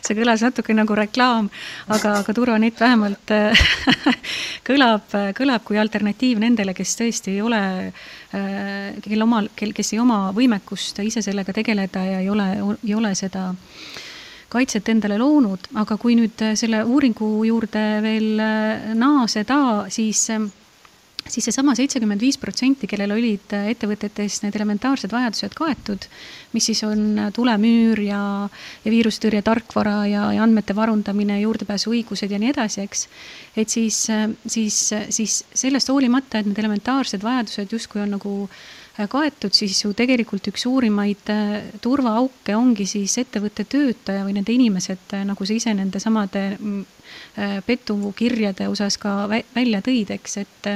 see 0.08 0.18
kõlas 0.18 0.44
natuke 0.46 0.76
nagu 0.76 0.96
reklaam, 0.98 1.50
aga, 1.94 2.18
aga 2.22 2.36
Turvanett 2.36 2.80
vähemalt 2.82 3.34
äh, 3.36 3.68
kõlab, 4.68 5.12
kõlab 5.38 5.66
kui 5.68 5.80
alternatiiv 5.82 6.42
nendele, 6.44 6.76
kes 6.78 6.96
tõesti 7.00 7.36
ei 7.36 7.44
ole, 7.46 7.62
äh, 8.38 8.98
kel 9.04 9.28
omal, 9.28 9.52
kel, 9.56 9.74
kes 9.78 9.94
ei 9.96 10.02
oma 10.04 10.28
võimekust 10.36 11.02
ise 11.06 11.24
sellega 11.26 11.56
tegeleda 11.56 12.04
ja 12.08 12.22
ei 12.24 12.30
ole, 12.32 12.52
ei 12.84 12.96
ole 12.98 13.14
seda 13.18 13.52
kaitset 14.48 14.88
endale 14.94 15.18
loonud, 15.20 15.68
aga 15.76 15.98
kui 16.00 16.16
nüüd 16.16 16.40
selle 16.56 16.80
uuringu 16.88 17.44
juurde 17.50 17.84
veel 18.06 18.40
äh, 18.40 18.94
naaseda, 18.96 19.60
siis 19.92 20.30
siis 21.32 21.48
seesama 21.48 21.76
seitsekümmend 21.78 22.22
viis 22.22 22.38
protsenti, 22.42 22.88
kellel 22.90 23.14
olid 23.16 23.54
ettevõtetes 23.58 24.42
need 24.44 24.56
elementaarsed 24.58 25.14
vajadused 25.14 25.56
kaetud, 25.58 26.08
mis 26.54 26.70
siis 26.70 26.84
on 26.88 27.30
tulemüür 27.36 28.02
ja, 28.06 28.22
ja 28.86 28.94
viirustõrje 28.94 29.44
tarkvara 29.46 30.00
ja, 30.10 30.30
ja 30.38 30.46
andmete 30.46 30.76
varundamine, 30.78 31.42
juurdepääsuõigused 31.44 32.32
ja 32.32 32.42
nii 32.42 32.54
edasi, 32.56 32.82
eks. 32.88 33.08
et 33.56 33.70
siis, 33.70 34.02
siis, 34.48 34.82
siis 35.10 35.40
sellest 35.54 35.94
hoolimata, 35.94 36.42
et 36.42 36.50
need 36.50 36.60
elementaarsed 36.64 37.24
vajadused 37.24 37.78
justkui 37.78 38.04
on 38.04 38.16
nagu 38.18 38.36
äh, 38.48 38.66
kaetud, 39.06 39.54
siis 39.54 39.77
ju 39.84 39.92
tegelikult 39.98 40.50
üks 40.50 40.66
suurimaid 40.66 41.30
äh, 41.30 41.68
turvaauke 41.82 42.56
ongi 42.58 42.88
siis 42.89 43.18
ettevõtte 43.22 43.68
töötaja 43.70 44.25
või 44.25 44.38
nende 44.39 44.56
inimesed, 44.56 45.04
äh, 45.13 45.25
nagu 45.27 45.46
sa 45.46 45.54
ise 45.54 45.74
nende 45.77 46.01
samade 46.01 46.46
mm, 46.58 46.86
äh, 47.38 47.58
petukirjade 47.66 48.70
osas 48.72 48.98
ka 49.01 49.20
välja 49.30 49.84
tõid, 49.86 50.16
eks, 50.18 50.38
et 50.42 50.72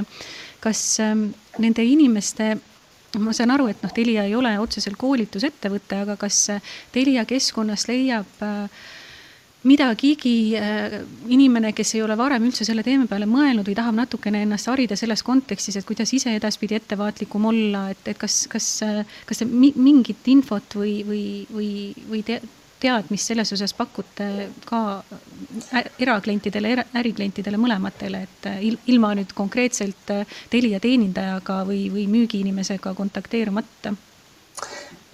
kas 0.61 0.83
ähm, 1.01 1.31
nende 1.57 1.85
inimeste 1.87 2.53
ma 3.19 3.33
saan 3.35 3.51
aru, 3.51 3.67
et 3.71 3.81
noh, 3.83 3.91
Telia 3.91 4.23
ei 4.27 4.35
ole 4.37 4.53
otseselt 4.61 4.95
koolitusettevõte, 5.01 6.03
aga 6.05 6.15
kas 6.19 6.45
Telia 6.93 7.25
keskkonnas 7.27 7.87
leiab 7.89 8.45
äh, 8.45 8.83
midagigi 9.63 10.55
äh, 10.57 11.01
inimene, 11.29 11.73
kes 11.77 11.93
ei 11.95 12.01
ole 12.01 12.15
varem 12.17 12.47
üldse 12.47 12.65
selle 12.65 12.83
teema 12.85 13.05
peale 13.09 13.27
mõelnud 13.29 13.67
või 13.67 13.75
tahab 13.77 13.97
natukene 13.99 14.41
ennast 14.45 14.69
harida 14.71 14.97
selles 14.97 15.21
kontekstis, 15.25 15.77
et 15.77 15.85
kuidas 15.85 16.13
ise 16.17 16.33
edaspidi 16.37 16.79
ettevaatlikum 16.79 17.45
olla, 17.51 17.87
et, 17.93 18.01
et 18.09 18.17
kas, 18.21 18.45
kas, 18.51 18.71
äh, 18.87 19.03
kas 19.29 19.43
te 19.43 19.45
mingit 19.45 20.25
infot 20.33 20.77
või, 20.81 20.95
või, 21.05 21.23
või, 21.53 21.71
või 22.09 22.25
te, 22.25 22.41
teadmist 22.81 23.29
selles 23.29 23.53
osas 23.53 23.75
pakute 23.77 24.49
ka 24.65 25.03
eraklientidele, 26.01 26.73
äriklientidele 26.97 27.59
mõlematele, 27.61 28.25
et 28.25 28.49
äh, 28.49 28.63
ilma 28.89 29.13
nüüd 29.19 29.35
konkreetselt 29.37 30.15
Telia 30.49 30.81
teenindajaga 30.81 31.61
või, 31.69 31.85
või 31.93 32.07
müügiinimesega 32.09 32.95
kontakteerumata 32.97 33.93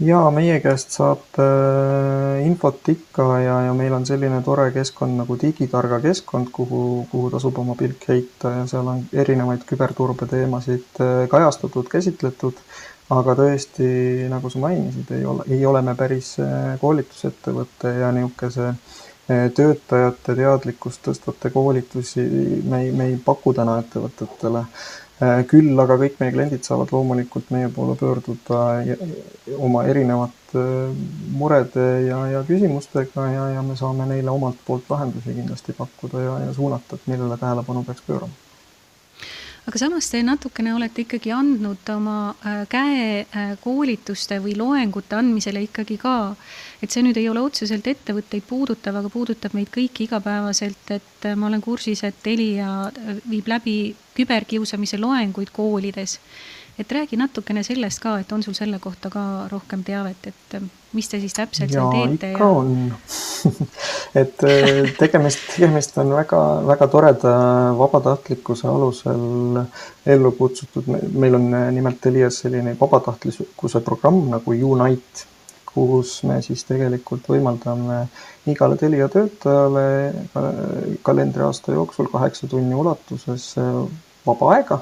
jaa, 0.04 0.30
meie 0.34 0.60
käest 0.62 0.94
saab 0.94 1.40
äh, 1.42 2.44
infot 2.46 2.86
ikka 2.92 3.26
ja, 3.42 3.56
ja 3.68 3.74
meil 3.78 3.94
on 3.98 4.06
selline 4.06 4.42
tore 4.46 4.70
keskkond 4.76 5.18
nagu 5.18 5.38
digitarga 5.42 6.00
keskkond, 6.04 6.52
kuhu, 6.54 6.82
kuhu 7.12 7.32
tasub 7.34 7.58
oma 7.64 7.76
pilk 7.80 8.06
heita 8.12 8.54
ja 8.60 8.68
seal 8.70 8.92
on 8.94 9.02
erinevaid 9.14 9.66
küberturbe 9.70 10.30
teemasid 10.30 11.02
äh, 11.02 11.26
kajastatud, 11.32 11.90
käsitletud. 11.92 12.62
aga 13.08 13.38
tõesti, 13.40 13.86
nagu 14.28 14.50
sa 14.52 14.60
mainisid, 14.60 15.12
ei 15.16 15.26
ole, 15.26 15.44
ei 15.56 15.66
ole 15.66 15.82
me 15.82 15.94
päris 15.96 16.34
äh, 16.44 16.74
koolitusettevõte 16.82 17.94
ja 18.02 18.12
niisuguse 18.12 18.74
töötajate 19.28 20.38
teadlikkust 20.40 21.02
tõstvate 21.04 21.50
koolitusi 21.52 22.24
me 22.64 22.78
ei, 22.86 22.92
me 22.96 23.10
ei 23.10 23.18
paku 23.26 23.52
täna 23.52 23.74
ettevõtetele 23.82 24.62
küll 25.50 25.80
aga 25.82 25.98
kõik 25.98 26.20
meie 26.22 26.34
kliendid 26.36 26.66
saavad 26.68 26.92
loomulikult 26.94 27.50
meie 27.50 27.70
poole 27.74 27.96
pöörduda 27.98 28.60
oma 29.58 29.84
erinevate 29.90 30.62
äh, 30.62 30.98
murede 31.34 31.88
ja, 32.06 32.20
ja 32.36 32.44
küsimustega 32.46 33.26
ja, 33.34 33.48
ja 33.58 33.64
me 33.66 33.76
saame 33.80 34.06
neile 34.10 34.30
omalt 34.34 34.60
poolt 34.68 34.90
lahendusi 34.94 35.34
kindlasti 35.34 35.74
pakkuda 35.78 36.22
ja, 36.22 36.36
ja 36.46 36.54
suunata, 36.54 37.00
et 37.00 37.10
millele 37.10 37.38
tähelepanu 37.38 37.84
peaks 37.88 38.06
pöörama 38.06 38.47
aga 39.68 39.80
samas 39.80 40.08
te 40.10 40.24
natukene 40.24 40.74
olete 40.74 41.04
ikkagi 41.04 41.34
andnud 41.36 41.90
oma 41.92 42.18
äh, 42.40 42.64
käe 42.72 43.56
koolituste 43.64 44.40
või 44.44 44.56
loengute 44.60 45.20
andmisele 45.20 45.66
ikkagi 45.68 46.00
ka 46.02 46.18
et 46.82 46.94
see 46.94 47.04
nüüd 47.06 47.18
ei 47.18 47.28
ole 47.30 47.42
otseselt 47.42 47.88
ettevõtteid 47.90 48.46
puudutav, 48.48 49.00
aga 49.00 49.10
puudutab 49.12 49.56
meid 49.58 49.72
kõiki 49.74 50.06
igapäevaselt, 50.06 50.92
et 50.94 51.26
äh, 51.26 51.38
ma 51.40 51.50
olen 51.50 51.64
kursis, 51.64 52.04
et 52.06 52.20
Telia 52.24 52.70
äh, 52.90 53.18
viib 53.30 53.50
läbi 53.50 53.78
küberkiusamise 54.18 55.00
loenguid 55.02 55.52
koolides. 55.56 56.18
Et 56.80 56.92
räägi 56.92 57.18
natukene 57.18 57.64
sellest 57.66 58.02
ka, 58.04 58.18
et 58.22 58.32
on 58.32 58.44
sul 58.44 58.54
selle 58.58 58.80
kohta 58.80 59.10
ka 59.14 59.22
rohkem 59.52 59.84
teavet, 59.84 60.28
et 60.32 60.58
äh, 60.60 60.68
mis 60.94 61.10
te 61.10 61.20
siis 61.20 61.34
täpselt 61.38 61.74
seal 61.74 61.90
teete? 61.94 62.34
ikka 62.34 62.44
ja... 62.44 62.50
on 62.50 62.94
et 64.22 64.46
tegemist, 65.00 65.48
tegemist 65.56 65.98
on 66.02 66.14
väga, 66.18 66.42
väga 66.68 66.90
toreda 66.92 67.38
vabatahtlikkuse 67.78 68.68
alusel 68.72 69.64
ellu 70.06 70.32
kutsutud, 70.38 70.92
meil 71.14 71.40
on 71.40 71.50
nimelt 71.76 72.02
Telias 72.02 72.44
selline 72.44 72.78
vabatahtlikkuse 72.80 73.82
programm 73.86 74.30
nagu 74.34 74.56
Unite 74.74 75.28
kus 75.78 76.22
me 76.26 76.40
siis 76.46 76.64
tegelikult 76.66 77.28
võimaldame 77.30 78.06
igale 78.50 78.78
Telia 78.80 79.08
töötajale 79.14 79.86
kalendriaasta 81.06 81.76
jooksul 81.76 82.10
kaheksa 82.14 82.50
tunni 82.50 82.76
ulatuses 82.76 83.52
vaba 84.26 84.54
aega, 84.56 84.80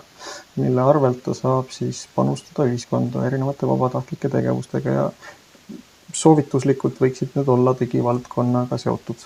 mille 0.56 0.82
arvelt 0.82 1.24
ta 1.24 1.34
saab 1.34 1.72
siis 1.76 2.06
panustada 2.16 2.68
ühiskonda 2.70 3.26
erinevate 3.28 3.68
vabatahtlike 3.68 4.30
tegevustega 4.30 4.98
ja 5.00 5.06
soovituslikult 6.14 7.00
võiksid 7.02 7.36
need 7.36 7.50
olla 7.52 7.76
digivaldkonnaga 7.80 8.78
seotud. 8.80 9.26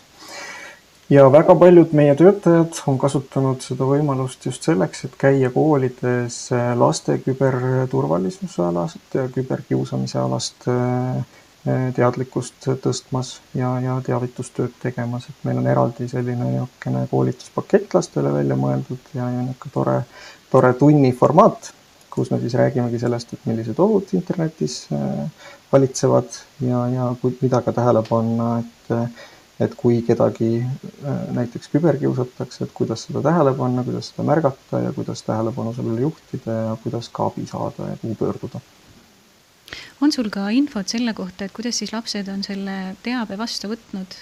Ja 1.09 1.25
väga 1.33 1.55
paljud 1.57 1.93
meie 1.97 2.13
töötajad 2.15 2.79
on 2.87 2.99
kasutanud 3.01 3.63
seda 3.65 3.85
võimalust 3.89 4.45
just 4.45 4.65
selleks, 4.67 5.07
et 5.07 5.15
käia 5.17 5.49
koolides 5.49 6.37
laste 6.77 7.15
küberturvalisuse 7.25 8.61
alast 8.67 9.17
ja 9.17 9.25
küberkiusamise 9.33 10.19
alast 10.21 10.67
teadlikkust 11.65 12.69
tõstmas 12.83 13.33
ja, 13.57 13.73
ja 13.83 13.97
teavitustööd 14.05 14.77
tegemas, 14.79 15.27
et 15.29 15.41
meil 15.43 15.59
on 15.59 15.67
eraldi 15.67 16.07
selline 16.07 16.53
niisugune 16.53 17.03
koolituspakett 17.11 17.93
lastele 17.97 18.31
välja 18.33 18.55
mõeldud 18.59 19.11
ja, 19.13 19.27
ja 19.27 19.41
niisugune 19.43 19.73
tore, 19.73 19.97
tore 20.51 20.71
tunni 20.79 21.11
formaat, 21.11 21.73
kus 22.09 22.31
me 22.31 22.39
siis 22.39 22.55
räägimegi 22.59 23.01
sellest, 23.03 23.33
et 23.35 23.49
millised 23.49 23.79
ohud 23.79 24.15
internetis 24.15 24.85
eh, 24.95 25.51
valitsevad 25.71 26.39
ja, 26.63 26.85
ja 26.95 27.11
mida 27.41 27.61
ka 27.65 27.75
tähele 27.75 28.05
panna, 28.07 28.55
et 28.63 29.27
et 29.59 29.73
kui 29.75 29.97
kedagi 30.07 30.61
eh, 30.63 31.23
näiteks 31.35 31.67
küberkiusatakse, 31.73 32.63
et 32.63 32.71
kuidas 32.73 33.03
seda 33.03 33.19
tähele 33.25 33.51
panna, 33.57 33.83
kuidas 33.83 34.13
seda 34.13 34.23
märgata 34.31 34.79
ja 34.85 34.93
kuidas 34.95 35.27
tähelepanu 35.27 35.75
sellele 35.75 36.07
juhtida 36.07 36.59
ja 36.69 36.75
kuidas 36.83 37.11
ka 37.11 37.27
abi 37.27 37.43
saada 37.47 37.91
ja 37.91 37.97
kuhu 37.99 38.15
pöörduda 38.15 38.63
on 40.01 40.11
sul 40.11 40.29
ka 40.33 40.49
infot 40.55 40.87
selle 40.87 41.13
kohta, 41.13 41.45
et 41.45 41.55
kuidas 41.55 41.79
siis 41.81 41.93
lapsed 41.93 42.27
on 42.31 42.43
selle 42.43 42.95
teabe 43.03 43.37
vastu 43.37 43.71
võtnud? 43.71 44.19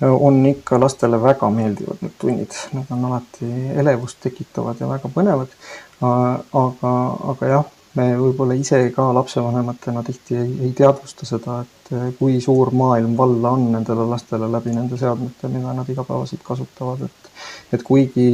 on 0.00 0.46
ikka 0.46 0.78
lastele 0.80 1.18
väga 1.22 1.50
meeldivad 1.52 2.00
need 2.00 2.14
tunnid, 2.18 2.54
nad 2.72 2.88
on 2.94 3.04
alati 3.10 3.48
elevust 3.82 4.16
tekitavad 4.24 4.80
ja 4.80 4.88
väga 4.88 5.10
põnevad. 5.12 5.52
aga, 6.00 6.92
aga 7.32 7.50
jah, 7.50 7.66
me 7.98 8.06
võib-olla 8.18 8.54
ise 8.54 8.82
ka 8.94 9.08
lapsevanematena 9.16 10.02
tihti 10.06 10.36
ei, 10.38 10.50
ei 10.68 10.72
teadvusta 10.76 11.26
seda, 11.26 11.60
et 11.64 12.16
kui 12.18 12.38
suur 12.40 12.70
maailm 12.76 13.16
valla 13.18 13.54
on 13.56 13.70
nendele 13.72 14.06
lastele 14.06 14.46
läbi 14.50 14.74
nende 14.74 14.98
seadmete, 14.98 15.50
mida 15.50 15.74
nad 15.74 15.88
igapäevaselt 15.90 16.44
kasutavad, 16.46 17.06
et 17.08 17.30
et 17.72 17.82
kuigi 17.86 18.26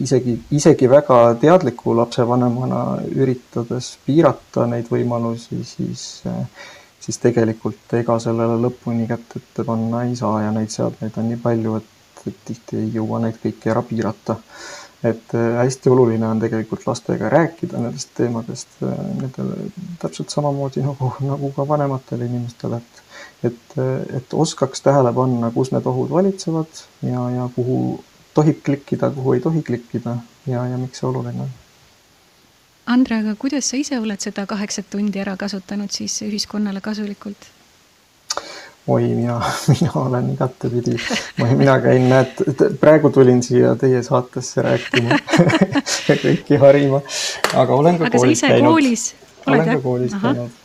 isegi, 0.00 0.34
isegi 0.56 0.88
väga 0.90 1.18
teadliku 1.40 1.94
lapsevanemana 1.96 2.82
üritades 3.12 3.92
piirata 4.06 4.66
neid 4.66 4.88
võimalusi, 4.92 5.62
siis 5.64 6.04
siis 7.08 7.20
tegelikult 7.22 7.94
ega 7.96 8.18
sellele 8.20 8.58
lõpuni 8.60 9.06
kätt 9.08 9.38
ette 9.38 9.64
panna 9.64 10.02
ei 10.04 10.16
saa 10.16 10.42
ja 10.44 10.50
neid 10.52 10.72
seadmeid 10.72 11.16
on 11.20 11.30
nii 11.30 11.40
palju, 11.40 11.78
et, 11.80 12.26
et 12.28 12.42
tihti 12.50 12.82
ei 12.82 12.90
jõua 12.96 13.22
neid 13.22 13.38
kõiki 13.40 13.72
ära 13.72 13.84
piirata. 13.86 14.36
Et 15.04 15.34
äh, 15.34 15.50
hästi 15.62 15.90
oluline 15.90 16.26
on 16.26 16.40
tegelikult 16.40 16.86
lastega 16.86 17.28
rääkida 17.28 17.78
nendest 17.78 18.10
teemadest, 18.18 18.80
äh, 18.82 18.96
nendele 19.20 19.70
täpselt 20.02 20.34
samamoodi 20.34 20.82
nagu, 20.82 21.12
nagu 21.20 21.52
ka 21.56 21.68
vanematele 21.68 22.26
inimestele, 22.30 22.82
et 22.82 23.04
et, 23.42 23.78
et 24.16 24.34
oskaks 24.34 24.82
tähele 24.82 25.12
panna, 25.14 25.50
kus 25.54 25.70
need 25.70 25.86
ohud 25.86 26.10
valitsevad 26.10 26.80
ja, 27.06 27.22
ja 27.30 27.44
kuhu 27.54 28.04
tohib 28.34 28.64
klikkida, 28.66 29.10
kuhu 29.14 29.32
ei 29.32 29.40
tohi 29.40 29.62
klikkida 29.62 30.16
ja, 30.46 30.66
ja 30.66 30.78
miks 30.78 30.98
see 30.98 31.06
oluline 31.06 31.46
on 31.46 31.56
Andre, 32.88 33.18
aga 33.20 33.34
kuidas 33.36 33.68
sa 33.68 33.76
ise 33.76 33.98
oled 34.00 34.22
seda 34.24 34.46
kaheksat 34.48 34.86
tundi 34.90 35.20
ära 35.20 35.36
kasutanud 35.36 35.92
siis 35.92 36.22
ühiskonnale 36.24 36.80
kasulikult? 36.80 37.50
Oi, 38.88 39.08
mina, 39.14 39.40
mina 39.72 39.92
olen 39.94 40.30
igatepidi, 40.32 40.96
mina 41.56 41.78
käin, 41.84 42.08
näed, 42.10 42.40
praegu 42.80 43.10
tulin 43.14 43.42
siia 43.44 43.74
teie 43.80 44.02
saatesse 44.02 44.64
rääkima 44.64 45.18
kõiki 46.24 46.60
harima, 46.60 47.02
aga 47.54 47.76
olen 47.76 48.00
ka 48.00 48.08
aga 48.08 48.22
koolis 48.22 48.44
käinud. 48.44 48.72
olen 49.46 49.68
ka 49.68 49.76
koolis 49.84 50.16
Aha. 50.16 50.32
käinud. 50.32 50.56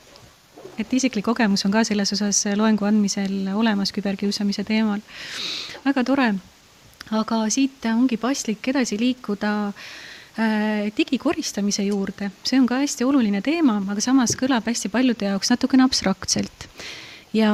et 0.80 0.94
isiklik 0.94 1.26
kogemus 1.26 1.66
on 1.66 1.76
ka 1.76 1.84
selles 1.84 2.14
osas 2.16 2.46
loengu 2.56 2.88
andmisel 2.90 3.52
olemas 3.56 3.92
küberkiusamise 3.92 4.64
teemal. 4.64 5.04
väga 5.86 6.04
tore, 6.04 6.32
aga 7.12 7.44
siit 7.50 7.86
ongi 7.92 8.18
paslik 8.18 8.74
edasi 8.74 9.00
liikuda 9.00 9.54
Äh, 10.34 10.90
digikoristamise 10.98 11.84
juurde, 11.86 12.32
see 12.42 12.58
on 12.58 12.66
ka 12.66 12.80
hästi 12.82 13.06
oluline 13.06 13.44
teema, 13.46 13.76
aga 13.94 14.02
samas 14.02 14.32
kõlab 14.34 14.66
hästi 14.66 14.90
paljude 14.90 15.28
jaoks 15.28 15.52
natukene 15.54 15.86
abstraktselt. 15.86 16.66
ja, 17.38 17.52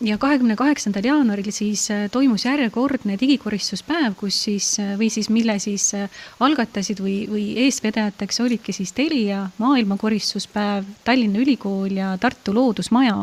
ja 0.00 0.18
kahekümne 0.18 0.56
kaheksandal 0.56 1.04
jaanuaril 1.04 1.50
siis 1.54 1.86
äh, 1.90 2.06
toimus 2.12 2.44
järjekordne 2.44 3.16
digikoristuspäev, 3.20 4.14
kus 4.18 4.42
siis 4.48 4.74
äh, 4.80 4.92
või 4.98 5.08
siis 5.12 5.30
mille 5.32 5.58
siis 5.62 5.92
algatasid 6.40 7.00
või, 7.00 7.16
või 7.30 7.46
eestvedajateks 7.64 8.40
olidki 8.44 8.74
siis 8.76 8.92
Telia 8.92 9.46
maailmakoristuspäev, 9.58 10.84
Tallinna 11.04 11.40
Ülikool 11.40 11.96
ja 11.96 12.12
Tartu 12.20 12.54
Loodusmaja 12.54 13.16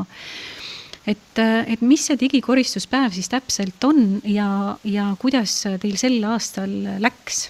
et, 1.07 1.39
et 1.39 1.81
mis 1.81 2.05
see 2.07 2.17
digikoristuspäev 2.19 3.13
siis 3.13 3.29
täpselt 3.29 3.83
on 3.83 4.21
ja, 4.25 4.77
ja 4.83 5.11
kuidas 5.19 5.59
teil 5.81 5.99
sel 5.99 6.17
aastal 6.25 6.73
läks? 7.03 7.49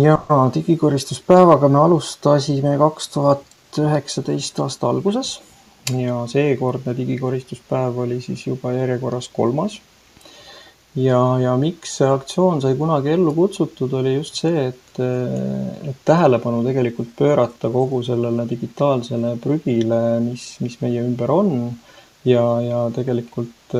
jaa, 0.00 0.40
digikoristuspäevaga 0.54 1.68
me 1.68 1.78
alustasime 1.84 2.76
kaks 2.78 3.08
tuhat 3.08 3.46
üheksateist 3.78 4.58
aasta 4.62 4.88
alguses 4.90 5.38
ja 5.98 6.24
seekordne 6.30 6.94
digikoristuspäev 6.96 7.98
oli 8.04 8.20
siis 8.20 8.46
juba 8.46 8.72
järjekorras 8.72 9.28
kolmas. 9.28 9.80
ja, 10.96 11.38
ja 11.38 11.56
miks 11.56 11.96
see 12.00 12.08
aktsioon 12.10 12.60
sai 12.62 12.74
kunagi 12.78 13.12
ellu 13.14 13.34
kutsutud, 13.34 13.92
oli 13.94 14.14
just 14.14 14.40
see, 14.42 14.66
et, 14.72 14.98
et 15.90 16.00
tähelepanu 16.04 16.64
tegelikult 16.66 17.14
pöörata 17.18 17.70
kogu 17.70 18.02
sellele 18.02 18.46
digitaalsele 18.50 19.36
prügile, 19.42 20.00
mis, 20.24 20.56
mis 20.60 20.80
meie 20.82 21.06
ümber 21.06 21.30
on. 21.30 21.54
Ja, 22.24 22.42
ja 22.60 22.78
tegelikult 22.92 23.72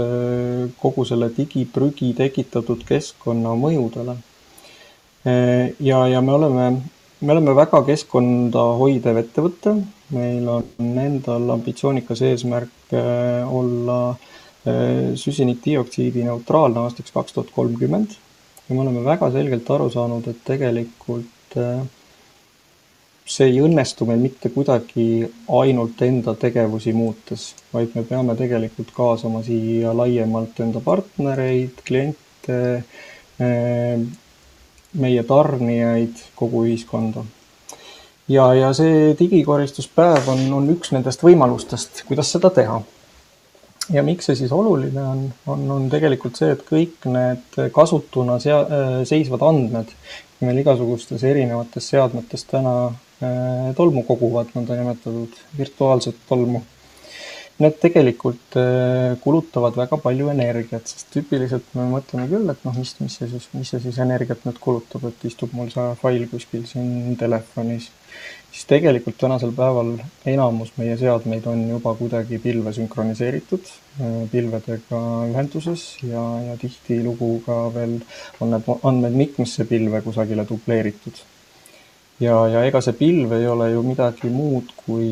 kogu 0.81 1.05
selle 1.05 1.29
digiprügi 1.37 2.15
tekitatud 2.17 2.87
keskkonna 2.89 3.53
mõjudele. 3.53 4.15
Äh, 5.27 5.75
ja, 5.81 6.07
ja 6.09 6.21
me 6.21 6.33
oleme, 6.33 6.83
me 7.21 7.33
oleme 7.33 7.53
väga 7.57 7.83
keskkonda 7.85 8.63
hoidev 8.81 9.19
ettevõte, 9.21 9.75
meil 10.15 10.49
on 10.49 10.99
endal 11.05 11.51
ambitsioonikas 11.57 12.23
eesmärk 12.31 12.95
äh, 12.95 13.55
olla 13.55 14.01
äh, 14.11 15.13
süsinikdioksiidi 15.15 16.25
neutraalne 16.27 16.85
aastaks 16.85 17.15
kaks 17.15 17.37
tuhat 17.37 17.55
kolmkümmend 17.55 18.17
ja 18.69 18.75
me 18.75 18.83
oleme 18.85 19.05
väga 19.05 19.31
selgelt 19.35 19.71
aru 19.71 19.91
saanud, 19.91 20.27
et 20.31 20.45
tegelikult 20.47 21.59
see 23.31 23.47
ei 23.53 23.61
õnnestu 23.63 24.07
meil 24.09 24.21
mitte 24.23 24.51
kuidagi 24.55 25.07
ainult 25.61 26.03
enda 26.03 26.35
tegevusi 26.39 26.93
muutes, 26.97 27.51
vaid 27.73 27.95
me 27.95 28.03
peame 28.07 28.35
tegelikult 28.39 28.91
kaasama 28.97 29.43
siia 29.47 29.95
laiemalt 29.97 30.59
enda 30.65 30.83
partnereid, 30.85 31.83
kliente, 31.87 32.59
meie 35.01 35.27
tarnijaid, 35.27 36.25
kogu 36.39 36.65
ühiskonda. 36.67 37.23
Ja, 38.31 38.47
ja 38.55 38.71
see 38.77 39.13
digikoristuspäev 39.19 40.31
on, 40.31 40.47
on 40.55 40.73
üks 40.75 40.95
nendest 40.95 41.23
võimalustest, 41.27 42.05
kuidas 42.09 42.31
seda 42.33 42.51
teha. 42.55 42.81
ja 43.91 44.03
miks 44.07 44.31
see 44.31 44.39
siis 44.39 44.53
oluline 44.55 45.03
on, 45.03 45.23
on, 45.51 45.69
on 45.77 45.87
tegelikult 45.93 46.39
see, 46.39 46.53
et 46.55 46.65
kõik 46.67 47.07
need 47.11 47.61
kasutuna 47.75 48.39
sea-, 48.43 48.65
äh, 48.65 48.99
seisvad 49.09 49.43
andmed, 49.47 49.95
meil 50.41 50.61
igasugustes 50.63 51.25
erinevates 51.27 51.91
seadmetes 51.93 52.47
täna 52.51 52.75
äh, 52.89 53.73
tolmu 53.77 54.05
koguvad, 54.09 54.53
nõndanimetatud 54.57 55.41
virtuaalset 55.59 56.23
tolmu 56.29 56.63
Need 57.61 57.77
tegelikult 57.77 58.57
äh, 58.57 59.19
kulutavad 59.21 59.77
väga 59.77 59.99
palju 60.01 60.31
energiat, 60.33 60.87
sest 60.89 61.11
tüüpiliselt 61.13 61.75
me 61.77 61.85
mõtleme 61.91 62.25
küll, 62.31 62.49
et 62.49 62.63
noh, 62.65 62.77
mis, 62.81 62.95
mis 63.03 63.19
see 63.21 63.29
siis, 63.29 63.49
mis 63.53 63.69
see 63.69 63.83
siis 63.85 63.99
energiat 64.01 64.47
nüüd 64.47 64.61
kulutab, 64.65 65.05
et 65.11 65.27
istub 65.29 65.53
mul 65.53 65.69
see 65.73 65.85
fail 66.01 66.25
kuskil 66.31 66.65
siin 66.71 67.19
telefonis. 67.21 67.91
siis 68.51 68.65
tegelikult 68.67 69.19
tänasel 69.21 69.53
päeval 69.55 69.93
enamus 70.27 70.73
meie 70.81 70.97
seadmeid 70.99 71.45
on 71.47 71.61
juba 71.69 71.93
kuidagi 71.99 72.41
pilve 72.43 72.73
sünkroniseeritud, 72.79 73.69
äh, 74.01 74.17
pilvedega 74.33 75.03
ühenduses 75.29 75.85
ja, 76.03 76.25
ja 76.47 76.57
tihtilugu 76.65 77.35
ka 77.45 77.59
veel 77.77 78.01
on 78.41 78.57
need 78.57 78.73
andmed 78.81 79.21
mitmesse 79.25 79.69
pilve 79.69 80.01
kusagile 80.09 80.49
dubleeritud 80.49 81.21
ja, 82.21 82.37
ja 82.53 82.65
ega 82.69 82.83
see 82.85 82.97
pilv 82.97 83.33
ei 83.37 83.47
ole 83.49 83.71
ju 83.73 83.83
midagi 83.85 84.31
muud 84.33 84.75
kui, 84.85 85.09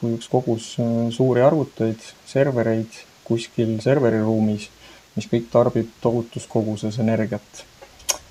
kui 0.00 0.16
üks 0.16 0.30
kogus 0.32 0.72
äh, 0.80 1.08
suuri 1.14 1.44
arvuteid, 1.44 2.02
servereid 2.28 3.02
kuskil 3.28 3.76
serveriruumis, 3.84 4.68
mis 5.16 5.28
kõik 5.28 5.50
tarbib 5.52 5.90
tohutus 6.02 6.48
koguses 6.48 6.98
energiat. 7.02 7.64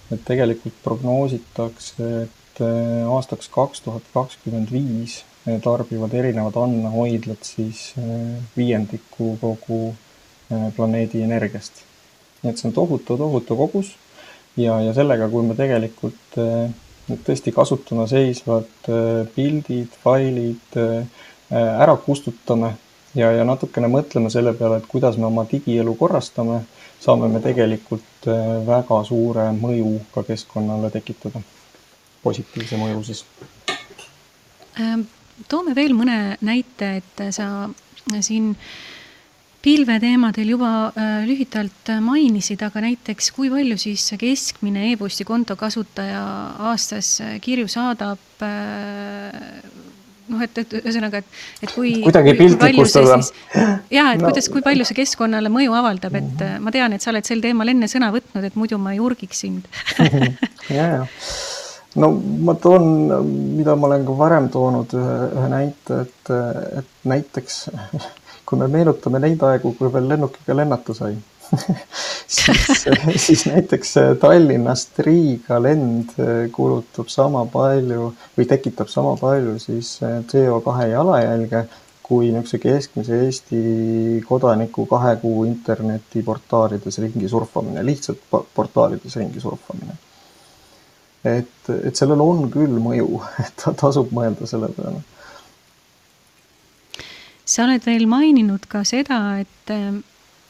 et 0.07 0.21
tegelikult 0.23 0.75
prognoositakse, 0.83 2.09
et 2.25 2.61
äh, 2.63 3.05
aastaks 3.05 3.49
kaks 3.53 3.83
tuhat 3.85 4.05
kakskümmend 4.13 4.71
viis 4.71 5.23
tarbivad 5.63 6.11
erinevad 6.11 6.57
andmehoidlad 6.59 7.43
siis 7.43 7.93
äh, 7.99 8.41
viiendiku 8.57 9.37
kogu 9.41 9.95
planeedi 10.75 11.21
energiast. 11.21 11.83
nii 12.41 12.51
et 12.51 12.59
see 12.59 12.69
on 12.69 12.73
tohutu, 12.73 13.17
tohutu 13.19 13.55
kogus 13.59 13.93
ja, 14.57 14.79
ja 14.81 14.93
sellega, 14.95 15.27
kui 15.29 15.43
me 15.43 15.55
tegelikult 15.59 16.37
need 17.07 17.23
tõesti 17.27 17.53
kasutuna 17.55 18.07
seisvad 18.09 18.89
äh, 18.91 19.27
pildid, 19.35 19.93
failid 20.03 20.77
äh, 20.79 21.25
ära 21.51 21.95
kustutame 22.03 22.73
ja, 23.15 23.31
ja 23.31 23.45
natukene 23.47 23.89
mõtleme 23.91 24.31
selle 24.33 24.53
peale, 24.57 24.81
et 24.81 24.89
kuidas 24.89 25.17
me 25.17 25.27
oma 25.29 25.45
digielu 25.49 25.95
korrastame, 25.99 26.61
saame 27.03 27.29
me 27.31 27.41
tegelikult 27.43 28.27
äh, 28.27 28.57
väga 28.67 29.01
suure 29.07 29.49
mõju 29.57 29.93
ka 30.13 30.25
keskkonnale 30.27 30.91
tekitada. 30.93 31.43
positiivse 32.23 32.75
mõju 32.75 33.03
siis. 33.07 33.23
Ähm, 34.81 35.05
toome 35.47 35.75
veel 35.75 35.93
mõne 35.95 36.37
näite, 36.41 36.97
et 36.97 37.21
sa 37.31 37.69
siin 38.25 38.49
äh, 38.51 38.96
pilveteemadel 39.63 40.53
juba 40.53 40.71
äh, 40.91 41.25
lühidalt 41.27 41.91
mainisid, 42.03 42.61
aga 42.65 42.83
näiteks 42.85 43.31
kui 43.35 43.49
palju 43.53 43.77
siis 43.81 44.05
keskmine 44.19 44.91
e-posti 44.91 45.25
konto 45.27 45.57
kasutaja 45.59 46.21
aastas 46.69 47.17
äh, 47.25 47.37
kirju 47.43 47.69
saadab 47.71 48.45
äh,? 48.45 49.75
noh, 50.27 50.41
et, 50.43 50.57
et 50.59 50.73
ühesõnaga, 50.81 51.21
et, 51.23 51.37
et 51.63 51.71
kui. 51.71 51.93
kuidagi 52.03 52.33
piltlikustada. 52.35 53.19
ja, 53.93 54.09
et 54.11 54.21
no. 54.21 54.27
kuidas, 54.27 54.49
kui 54.51 54.63
palju 54.65 54.87
see 54.87 54.97
keskkonnale 54.97 55.51
mõju 55.53 55.75
avaldab, 55.77 56.17
et 56.19 56.43
äh, 56.45 56.57
ma 56.63 56.73
tean, 56.75 56.95
et 56.95 57.03
sa 57.03 57.13
oled 57.13 57.27
sel 57.27 57.43
teemal 57.43 57.71
enne 57.71 57.89
sõna 57.91 58.11
võtnud, 58.15 58.43
et 58.47 58.57
muidu 58.59 58.79
ma 58.81 58.95
ei 58.95 59.03
urgiks 59.03 59.45
sind 59.45 59.69
ja, 60.77 60.89
ja 60.99 61.01
no 61.97 62.11
ma 62.45 62.55
toon, 62.61 62.87
mida 63.57 63.75
ma 63.79 63.89
olen 63.89 64.05
ka 64.07 64.15
varem 64.19 64.51
toonud 64.53 64.93
ühe, 64.97 65.17
ühe 65.31 65.49
näite, 65.53 66.03
et, 66.05 66.33
et 66.83 67.09
näiteks 67.09 67.63
kui 68.47 68.59
me 68.59 68.67
meenutame 68.71 69.19
neid 69.19 69.41
aegu, 69.43 69.73
kui 69.77 69.91
veel 69.93 70.07
lennukiga 70.11 70.55
lennata 70.55 70.95
sai 70.97 71.15
siis, 72.35 72.85
siis 73.25 73.45
näiteks 73.47 73.93
Tallinnast 74.19 74.99
Riiga 74.99 75.61
lend 75.63 76.15
kulutab 76.55 77.11
sama 77.11 77.45
palju 77.51 78.13
või 78.37 78.47
tekitab 78.49 78.91
sama 78.91 79.15
palju 79.19 79.57
siis 79.63 79.97
CO2 80.03 80.89
jalajälge 80.91 81.67
kui 82.07 82.29
niisuguse 82.31 82.59
keskmise 82.63 83.19
Eesti 83.25 83.61
kodaniku 84.27 84.85
kahe 84.87 85.15
kuu 85.21 85.43
internetiportaalides 85.43 86.99
ringi 87.03 87.29
surfamine, 87.29 87.83
lihtsalt 87.85 88.21
portaalides 88.55 89.15
ringi 89.19 89.43
surfamine. 89.43 89.97
et, 91.27 91.69
et 91.83 91.95
sellel 91.95 92.21
on 92.23 92.45
küll 92.51 92.79
mõju, 92.79 93.19
et 93.43 93.67
tasub 93.81 94.13
mõelda 94.15 94.47
selle 94.47 94.71
peale. 94.77 95.03
Sa 97.47 97.63
oled 97.63 97.85
veel 97.87 98.05
maininud 98.11 98.67
ka 98.67 98.83
seda, 98.87 99.39
et, 99.39 99.71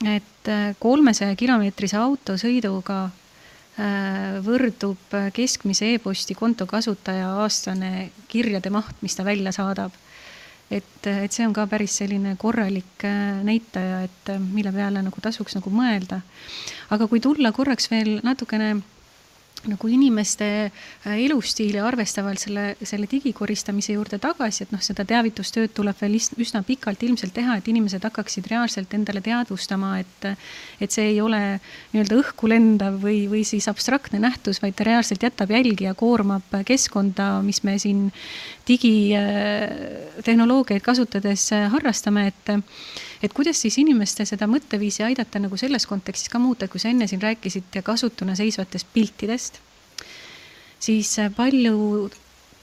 et 0.01 0.51
kolmesaja 0.81 1.37
kilomeetrise 1.37 1.99
autosõiduga 2.01 2.97
äh, 3.05 4.41
võrdub 4.45 5.15
keskmise 5.35 5.93
e-posti 5.93 6.35
konto 6.37 6.65
kasutaja 6.69 7.35
aastane 7.43 8.09
kirjade 8.27 8.73
maht, 8.73 8.97
mis 9.05 9.15
ta 9.15 9.25
välja 9.27 9.53
saadab 9.55 9.93
et, 10.71 11.07
et 11.07 11.31
see 11.31 11.45
on 11.47 11.55
ka 11.55 11.65
päris 11.69 11.95
selline 12.01 12.35
korralik 12.39 13.05
äh, 13.07 13.39
näitaja, 13.45 14.03
et 14.07 14.33
mille 14.51 14.73
peale 14.75 15.03
nagu 15.03 15.23
tasuks 15.23 15.57
nagu 15.57 15.71
mõelda. 15.73 16.21
aga 16.89 17.07
kui 17.07 17.21
tulla 17.23 17.51
korraks 17.55 17.91
veel 17.91 18.17
natukene 18.23 18.75
nagu 19.71 19.87
inimeste 19.91 20.47
äh, 20.67 20.71
elustiili 21.25 21.79
arvestavalt 21.83 22.39
selle, 22.41 22.65
selle 22.81 23.07
digikoristamise 23.11 23.93
juurde 23.95 24.17
tagasi, 24.21 24.63
et 24.65 24.71
noh, 24.73 24.81
seda 24.83 25.03
teavitustööd 25.07 25.71
tuleb 25.77 25.97
veel 26.01 26.15
üsna 26.17 26.59
pikalt 26.67 27.03
ilmselt 27.07 27.33
teha, 27.35 27.51
et 27.57 27.67
inimesed 27.67 28.03
hakkaksid 28.07 28.45
reaalselt 28.51 28.93
endale 28.97 29.21
teadvustama, 29.25 29.89
et 30.03 30.21
et 30.81 30.91
see 30.93 31.07
ei 31.13 31.21
ole 31.21 31.59
nii-öelda 31.93 32.15
õhku 32.21 32.47
lendav 32.49 32.93
või, 33.01 33.27
või 33.31 33.43
siis 33.47 33.67
abstraktne 33.69 34.19
nähtus, 34.21 34.61
vaid 34.61 34.75
ta 34.77 34.83
reaalselt 34.87 35.23
jätab 35.23 35.49
jälgi 35.53 35.83
ja 35.87 35.93
koormab 35.97 36.43
keskkonda, 36.67 37.41
mis 37.45 37.63
me 37.65 37.73
siin 37.81 37.99
digitehnoloogiaid 38.67 40.83
kasutades 40.85 41.49
harrastame, 41.73 42.27
et 42.31 42.45
et 43.23 43.33
kuidas 43.33 43.61
siis 43.61 43.77
inimeste 43.81 44.25
seda 44.25 44.47
mõtteviisi 44.49 45.03
aidata 45.07 45.39
nagu 45.39 45.57
selles 45.57 45.87
kontekstis 45.89 46.29
ka 46.29 46.39
muuta, 46.39 46.67
kui 46.67 46.79
sa 46.79 46.89
enne 46.89 47.07
siin 47.07 47.21
rääkisid 47.21 47.81
kasutuna 47.83 48.35
seisvatest 48.35 48.87
piltidest, 48.93 49.59
siis 50.79 51.15
paljud 51.35 52.15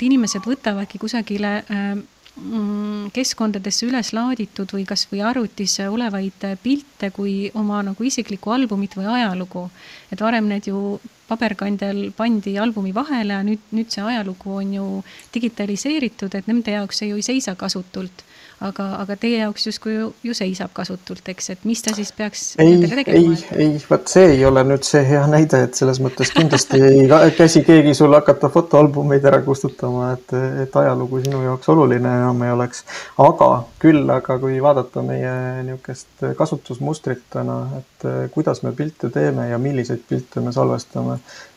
inimesed 0.05 0.45
võtavadki 0.45 0.99
kusagile 1.01 1.57
äh, 1.63 1.95
mm, 2.37 3.11
keskkondadesse 3.15 3.87
üles 3.89 4.13
laaditud 4.17 4.73
või 4.75 4.85
kasvõi 4.89 5.23
arvutis 5.25 5.79
olevaid 5.87 6.47
pilte 6.63 7.11
kui 7.15 7.51
oma 7.55 7.83
nagu 7.87 8.07
isiklikku 8.07 8.53
albumit 8.55 8.97
või 8.99 9.09
ajalugu. 9.19 9.69
et 10.13 10.21
varem 10.21 10.49
need 10.51 10.69
ju 10.71 11.01
paberkandjal 11.29 12.11
pandi 12.17 12.59
albumi 12.61 12.95
vahele 12.95 13.39
ja 13.39 13.43
nüüd, 13.47 13.63
nüüd 13.73 13.91
see 13.95 14.05
ajalugu 14.05 14.59
on 14.61 14.75
ju 14.75 14.87
digitaliseeritud, 15.35 16.35
et 16.35 16.51
nende 16.51 16.77
jaoks 16.77 17.03
see 17.03 17.11
ju 17.11 17.21
ei 17.21 17.27
seisa 17.27 17.57
kasutult 17.59 18.25
aga, 18.63 18.87
aga 19.03 19.17
teie 19.21 19.39
jaoks 19.41 19.67
justkui 19.69 19.95
ju, 19.95 20.09
ju 20.25 20.35
seisab 20.37 20.73
kasutult, 20.77 21.27
eks, 21.33 21.51
et 21.55 21.65
mis 21.69 21.83
ta 21.83 21.95
siis 21.97 22.11
peaks 22.17 22.45
ei, 22.63 22.77
ei, 23.07 23.27
ei, 23.57 23.71
vot 23.91 24.09
see 24.11 24.35
ei 24.37 24.45
ole 24.47 24.65
nüüd 24.67 24.87
see 24.87 25.03
hea 25.07 25.25
näide, 25.31 25.65
et 25.67 25.79
selles 25.79 26.01
mõttes 26.05 26.31
kindlasti 26.35 26.81
ei 26.85 27.07
käsi 27.37 27.65
keegi 27.67 27.95
sul 27.99 28.15
hakata 28.15 28.51
fotoalbumeid 28.55 29.27
ära 29.31 29.41
kustutama, 29.47 30.13
et, 30.17 30.37
et 30.65 30.79
ajalugu 30.85 31.23
sinu 31.25 31.43
jaoks 31.45 31.71
oluline 31.75 32.17
enam 32.21 32.43
ei 32.47 32.55
oleks. 32.55 32.85
aga 33.25 33.51
küll, 33.83 34.05
aga 34.11 34.39
kui 34.43 34.61
vaadata 34.63 35.03
meie 35.05 35.35
niisugust 35.65 36.27
kasutusmustrit 36.39 37.25
täna, 37.33 37.61
et 37.81 38.09
kuidas 38.35 38.63
me 38.63 38.73
pilte 38.77 39.11
teeme 39.11 39.49
ja 39.51 39.59
milliseid 39.59 40.05
pilte 40.09 40.43
me 40.45 40.53
salvestame 40.53 41.14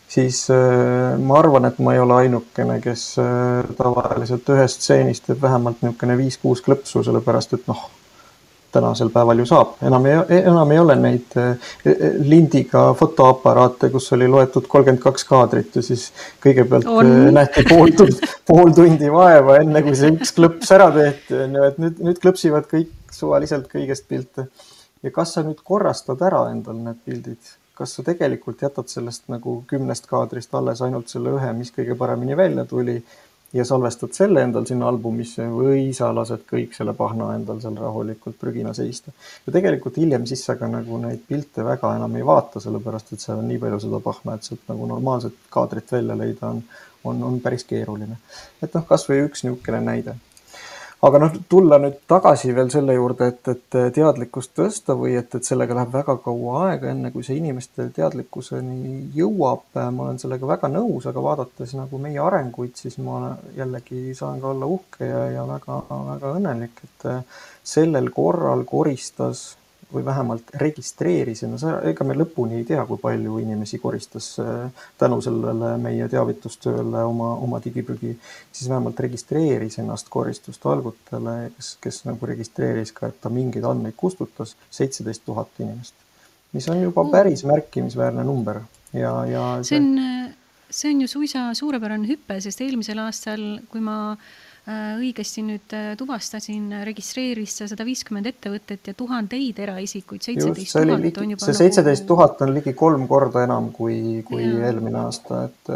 siis 0.08 0.48
äh, 0.50 1.20
ma 1.20 1.40
arvan, 1.40 1.68
et 1.68 1.80
ma 1.84 1.94
ei 1.94 2.00
ole 2.00 2.22
ainukene, 2.24 2.80
kes 2.84 3.10
äh, 3.22 3.68
tavaliselt 3.78 4.50
ühest 4.56 4.82
stseenist 4.82 5.28
teeb 5.28 5.42
vähemalt 5.44 5.84
niisugune 5.84 6.18
viis-kuus 6.20 6.64
klõpsu, 6.66 7.04
sellepärast 7.06 7.58
et 7.58 7.68
noh, 7.68 7.84
tänasel 8.72 9.10
päeval 9.12 9.42
ju 9.42 9.48
saab, 9.48 9.76
enam 9.88 10.06
ei, 10.08 10.16
enam 10.38 10.72
ei 10.72 10.80
ole 10.80 10.96
neid 11.00 11.36
äh, 11.40 11.76
lindiga 12.24 12.88
fotoaparaate, 13.00 13.92
kus 13.92 14.10
oli 14.16 14.30
loetud 14.32 14.68
kolmkümmend 14.72 15.04
kaks 15.04 15.28
kaadrit 15.28 15.76
ja 15.76 15.84
siis 15.84 16.10
kõigepealt 16.44 16.88
on. 16.92 17.12
nähti 17.36 17.66
pool 17.68 17.94
tundi, 17.98 18.32
pool 18.48 18.74
tundi 18.76 19.12
vaeva, 19.12 19.60
enne 19.64 19.84
kui 19.86 19.96
see 20.00 20.16
üks 20.16 20.36
klõps 20.40 20.72
ära 20.76 20.90
tehti, 20.96 21.36
on 21.44 21.60
ju, 21.60 21.70
et 21.72 21.84
nüüd, 21.84 22.02
nüüd 22.10 22.24
klõpsivad 22.24 22.72
kõik 22.72 22.94
suvaliselt 23.12 23.70
kõigest 23.72 24.08
pilte. 24.08 24.50
ja 25.04 25.12
kas 25.16 25.36
sa 25.36 25.44
nüüd 25.44 25.64
korrastad 25.64 26.22
ära 26.28 26.48
endal 26.52 26.80
need 26.80 27.00
pildid 27.06 27.56
kas 27.78 27.94
sa 27.94 28.04
tegelikult 28.04 28.62
jätad 28.62 28.90
sellest 28.90 29.28
nagu 29.30 29.60
kümnest 29.70 30.08
kaadrist 30.10 30.56
alles 30.58 30.82
ainult 30.82 31.12
selle 31.14 31.36
ühe, 31.38 31.54
mis 31.54 31.70
kõige 31.76 31.98
paremini 32.00 32.38
välja 32.38 32.66
tuli 32.66 32.98
ja 33.54 33.66
salvestad 33.66 34.12
selle 34.18 34.42
endal 34.44 34.66
sinna 34.68 34.90
albumisse 34.90 35.46
või 35.52 35.94
sa 35.96 36.10
lased 36.16 36.44
kõik 36.50 36.74
selle 36.76 36.94
pahna 36.98 37.30
endal 37.38 37.62
seal 37.64 37.78
rahulikult 37.80 38.40
prügina 38.40 38.74
seista. 38.74 39.14
ja 39.46 39.54
tegelikult 39.54 39.98
hiljem 40.02 40.26
siis 40.26 40.44
sa 40.46 40.58
ka 40.60 40.68
nagu 40.68 41.00
neid 41.04 41.24
pilte 41.28 41.64
väga 41.66 41.96
enam 41.96 42.16
ei 42.16 42.26
vaata, 42.26 42.60
sellepärast 42.64 43.14
et 43.14 43.24
seal 43.24 43.40
on 43.40 43.48
nii 43.48 43.62
palju 43.64 43.80
seda 43.86 44.02
pahna, 44.04 44.36
et 44.36 44.50
sealt 44.50 44.68
nagu 44.68 44.90
normaalset 44.94 45.48
kaadrit 45.50 45.92
välja 45.92 46.18
leida 46.18 46.50
on, 46.50 46.64
on, 47.04 47.24
on 47.24 47.40
päris 47.40 47.64
keeruline. 47.64 48.18
et 48.62 48.74
noh, 48.74 48.88
kasvõi 48.90 49.24
üks 49.30 49.46
niisugune 49.48 49.84
näide 49.92 50.18
aga 51.06 51.20
noh, 51.22 51.36
tulla 51.50 51.78
nüüd 51.82 52.00
tagasi 52.10 52.54
veel 52.58 52.72
selle 52.74 52.96
juurde, 52.96 53.28
et, 53.32 53.52
et 53.52 53.78
teadlikkust 53.94 54.56
tõsta 54.58 54.96
või 54.98 55.14
et, 55.20 55.36
et 55.38 55.46
sellega 55.46 55.76
läheb 55.78 55.94
väga 55.94 56.16
kaua 56.24 56.64
aega, 56.70 56.90
enne 56.94 57.12
kui 57.14 57.26
see 57.26 57.38
inimeste 57.38 57.90
teadlikkuseni 57.96 59.12
jõuab. 59.18 59.68
ma 59.78 60.08
olen 60.08 60.18
sellega 60.22 60.50
väga 60.50 60.72
nõus, 60.74 61.06
aga 61.10 61.24
vaadates 61.24 61.76
nagu 61.78 62.02
meie 62.02 62.20
arenguid, 62.24 62.74
siis 62.80 62.98
ma 63.04 63.36
jällegi 63.58 64.16
saan 64.18 64.42
ka 64.42 64.52
olla 64.56 64.72
uhke 64.78 65.06
ja, 65.06 65.24
ja 65.36 65.46
väga-väga 65.50 66.34
õnnelik, 66.40 66.84
et 66.90 67.08
sellel 67.64 68.10
korral 68.16 68.66
koristas 68.66 69.52
või 69.94 70.04
vähemalt 70.06 70.50
registreeris 70.60 71.44
ennast 71.46 71.68
ära, 71.68 71.80
ega 71.88 72.06
me 72.08 72.16
lõpuni 72.18 72.60
ei 72.60 72.66
tea, 72.68 72.84
kui 72.90 73.00
palju 73.00 73.38
inimesi 73.40 73.80
koristas 73.80 74.34
äh, 74.44 74.88
tänu 75.00 75.20
sellele 75.24 75.74
meie 75.82 76.10
teavitustööle 76.12 77.04
oma, 77.08 77.30
oma 77.44 77.62
digiprügi, 77.64 78.12
siis 78.52 78.70
vähemalt 78.70 79.00
registreeris 79.00 79.80
ennast 79.80 80.12
koristustalgutele, 80.12 81.38
kes, 81.56 81.70
kes 81.84 82.02
nagu 82.10 82.32
registreeris 82.32 82.92
ka, 82.98 83.12
et 83.12 83.22
ta 83.24 83.32
mingeid 83.32 83.68
andmeid 83.68 83.96
kustutas, 83.98 84.58
seitseteist 84.70 85.24
tuhat 85.26 85.64
inimest. 85.64 85.96
mis 86.52 86.68
on 86.72 86.82
juba 86.82 87.04
päris 87.12 87.44
märkimisväärne 87.46 88.24
number. 88.24 88.62
Ja, 88.94 89.14
ja 89.28 89.42
see 89.68 89.80
on, 89.80 90.34
see 90.70 90.92
on 90.94 91.02
ju 91.02 91.08
suisa 91.12 91.48
suurepärane 91.54 92.08
hüpe, 92.08 92.40
sest 92.42 92.62
eelmisel 92.64 93.00
aastal, 93.04 93.44
kui 93.72 93.84
ma 93.84 93.98
Äh, 94.16 94.47
õigesti 94.68 95.44
nüüd 95.48 95.74
äh, 95.76 95.94
tuvastasin, 96.00 96.68
registreeris 96.88 97.54
sada 97.72 97.86
viiskümmend 97.88 98.28
ettevõtet 98.34 98.90
ja 98.92 98.94
tuhandeid 98.98 99.62
eraisikuid, 99.64 100.26
seitseteist 100.26 100.76
tuhat 100.76 101.22
on 101.24 101.32
juba. 101.32 101.46
see 101.46 101.54
nagu 101.54 101.60
seitseteist 101.62 102.08
tuhat 102.10 102.42
on 102.44 102.52
ligi 102.58 102.74
kolm 102.76 103.08
korda 103.08 103.46
enam 103.48 103.72
kui, 103.76 104.24
kui 104.28 104.44
ja. 104.44 104.68
eelmine 104.68 105.06
aasta, 105.06 105.46
et 105.48 105.76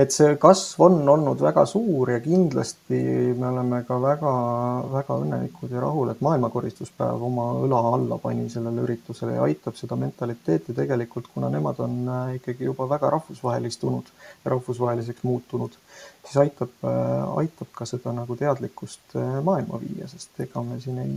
et 0.00 0.14
see 0.14 0.36
kasv 0.40 0.84
on 0.86 1.00
olnud 1.12 1.42
väga 1.42 1.64
suur 1.68 2.12
ja 2.14 2.20
kindlasti 2.22 3.00
me 3.36 3.48
oleme 3.50 3.82
ka 3.88 3.98
väga-väga 4.00 5.16
õnnelikud 5.24 5.74
ja 5.74 5.82
rahul, 5.82 6.12
et 6.12 6.22
maailmakoristuspäev 6.24 7.26
oma 7.26 7.48
õla 7.66 7.82
alla 7.96 8.20
pani 8.22 8.46
sellele 8.52 8.86
üritusele 8.86 9.36
ja 9.36 9.48
aitab 9.48 9.76
seda 9.80 9.98
mentaliteeti 10.00 10.76
tegelikult, 10.76 11.28
kuna 11.34 11.50
nemad 11.52 11.82
on 11.82 11.98
äh, 12.06 12.36
ikkagi 12.38 12.70
juba 12.70 12.86
väga 12.94 13.10
rahvusvahelistunud 13.16 14.14
ja 14.44 14.54
rahvusvaheliseks 14.54 15.26
muutunud 15.26 15.74
siis 16.24 16.36
aitab, 16.44 16.72
äh, 16.84 17.38
aitab 17.42 17.72
ka 17.74 17.86
seda 17.88 18.12
nagu 18.14 18.36
teadlikkust 18.38 19.16
äh, 19.18 19.40
maailma 19.44 19.80
viia, 19.82 20.08
sest 20.10 20.38
ega 20.44 20.62
me 20.66 20.78
siin 20.82 21.00
ei, 21.02 21.16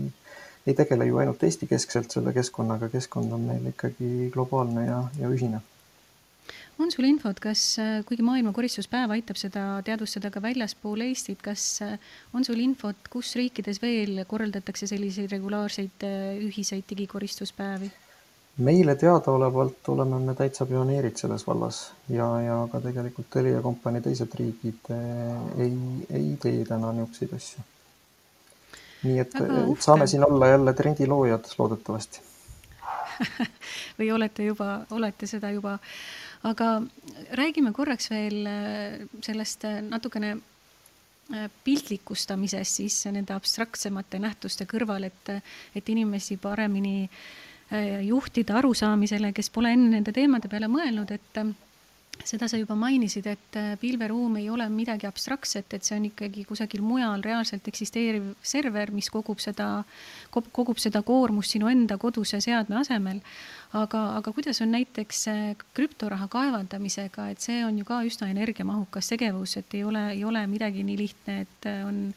ei 0.67 0.77
tegele 0.77 1.07
ju 1.09 1.19
ainult 1.21 1.43
Eesti-keskselt 1.43 2.15
selle 2.15 2.33
keskkonnaga, 2.35 2.89
keskkond 2.93 3.35
on 3.35 3.45
meil 3.51 3.69
ikkagi 3.73 4.31
globaalne 4.33 4.87
ja, 4.87 5.03
ja 5.19 5.29
ühine 5.29 5.61
on 6.81 6.89
sul 6.91 7.05
infot, 7.05 7.37
kas, 7.39 7.61
äh, 7.79 7.99
kuigi 8.07 8.25
maailma 8.25 8.51
koristuspäev 8.55 9.11
aitab 9.13 9.37
seda 9.39 9.65
teadvustada 9.85 10.31
ka 10.33 10.41
väljaspool 10.41 11.05
Eestit, 11.05 11.43
kas 11.45 11.83
on 12.33 12.43
sul 12.43 12.63
infot, 12.63 13.07
kus 13.13 13.35
riikides 13.39 13.79
veel 13.83 14.23
korraldatakse 14.27 14.89
selliseid 14.89 15.31
regulaarseid 15.31 16.07
ühiseid 16.49 16.89
digikoristuspäevi? 16.89 17.91
Meile 18.57 18.95
teadaolevalt 18.95 19.87
oleme 19.87 20.19
me 20.19 20.35
täitsa 20.35 20.65
pioneerid 20.65 21.17
selles 21.17 21.47
vallas 21.47 21.79
ja, 22.09 22.27
ja 22.41 22.57
ka 22.71 22.81
tegelikult 22.81 23.29
Telia 23.33 23.61
kompanii 23.61 24.01
teised 24.05 24.35
riigid 24.37 24.91
eh, 24.93 25.63
ei, 25.65 25.77
ei 26.09 26.27
tee 26.41 26.65
täna 26.67 26.91
niisuguseid 26.93 27.33
asju. 27.33 27.63
nii 29.03 29.17
et, 29.19 29.33
et 29.41 29.81
saame 29.81 30.07
siin 30.07 30.25
olla 30.27 30.47
jälle 30.47 30.73
trendiloojad 30.73 31.49
loodetavasti. 31.57 32.21
Või 33.99 34.11
olete 34.13 34.45
juba, 34.45 34.85
olete 34.91 35.27
seda 35.27 35.51
juba, 35.51 35.77
aga 36.43 36.67
räägime 37.41 37.73
korraks 37.73 38.11
veel 38.13 38.45
eh, 38.45 38.99
sellest 39.21 39.65
eh, 39.69 39.79
natukene 39.81 40.35
piltlikustamisest 41.63 42.77
siis 42.81 42.97
nende 43.07 43.33
abstraktsemate 43.33 44.19
nähtuste 44.19 44.67
kõrval, 44.69 45.07
et, 45.07 45.29
et 45.73 45.89
inimesi 45.89 46.35
paremini 46.37 47.05
äh, 47.05 47.21
juhtide 48.05 48.53
arusaamisele, 48.53 49.33
kes 49.33 49.49
pole 49.49 49.73
enne 49.73 49.89
nende 49.95 50.13
teemade 50.15 50.49
peale 50.51 50.69
mõelnud, 50.71 51.11
et 51.11 51.43
seda 52.21 52.47
sa 52.47 52.59
juba 52.59 52.75
mainisid, 52.77 53.25
et 53.27 53.57
äh, 53.59 53.73
pilveruum 53.79 54.37
ei 54.39 54.49
ole 54.51 54.67
midagi 54.71 55.07
abstraktset, 55.09 55.73
et 55.73 55.85
see 55.85 55.97
on 55.97 56.07
ikkagi 56.11 56.45
kusagil 56.47 56.83
mujal 56.85 57.23
reaalselt 57.25 57.67
eksisteeriv 57.67 58.33
server, 58.45 58.93
mis 58.95 59.09
kogub 59.11 59.41
seda, 59.43 59.83
kogub 60.31 60.79
seda 60.81 61.01
koormust 61.05 61.55
sinu 61.55 61.71
enda 61.71 61.97
koduse 62.01 62.39
seadme 62.43 62.79
asemel. 62.79 63.19
Aga, 63.73 64.03
aga 64.19 64.33
kuidas 64.35 64.61
on 64.61 64.71
näiteks 64.75 65.27
äh, 65.31 65.41
krüptoraha 65.73 66.27
kaevandamisega, 66.31 67.29
et 67.33 67.43
see 67.43 67.63
on 67.65 67.77
ju 67.77 67.85
ka 67.87 68.03
üsna 68.07 68.29
energiamahukas 68.33 69.13
tegevus, 69.13 69.57
et 69.57 69.77
ei 69.77 69.83
ole, 69.83 70.07
ei 70.13 70.23
ole 70.25 70.45
midagi 70.47 70.85
nii 70.85 70.97
lihtne, 70.97 71.41
et 71.47 71.69
äh, 71.69 71.83
on 71.87 72.09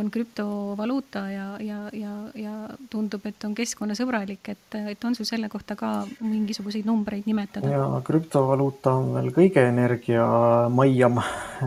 on 0.00 0.10
krüptovaluuta 0.10 1.18
ja, 1.30 1.46
ja, 1.60 1.78
ja, 1.92 2.12
ja 2.34 2.52
tundub, 2.90 3.24
et 3.26 3.44
on 3.44 3.54
keskkonnasõbralik, 3.54 4.48
et, 4.52 4.76
et 4.92 5.04
on 5.04 5.16
sul 5.18 5.28
selle 5.28 5.50
kohta 5.52 5.76
ka 5.76 5.90
mingisuguseid 6.22 6.86
numbreid 6.88 7.26
nimetada? 7.28 7.68
ja 7.68 7.86
krüptovaluuta 8.06 8.94
on 9.00 9.14
veel 9.18 9.32
kõige 9.36 9.64
energiamaiam, 9.68 11.20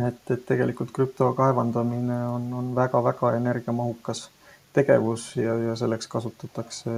et, 0.08 0.24
et 0.36 0.46
tegelikult 0.50 0.94
krüpto 0.96 1.34
kaevandamine 1.38 2.20
on, 2.32 2.48
on 2.62 2.72
väga-väga 2.78 3.36
energiamahukas 3.42 4.30
tegevus 4.74 5.34
ja, 5.38 5.58
ja 5.70 5.76
selleks 5.78 6.10
kasutatakse 6.10 6.94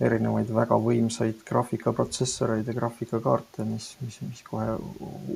erinevaid 0.00 0.48
väga 0.54 0.78
võimsaid 0.80 1.42
graafikaprotsessoreid 1.48 2.68
ja 2.68 2.74
graafikakaarte, 2.76 3.66
mis, 3.68 3.92
mis, 4.00 4.16
mis 4.24 4.40
kohe 4.46 4.76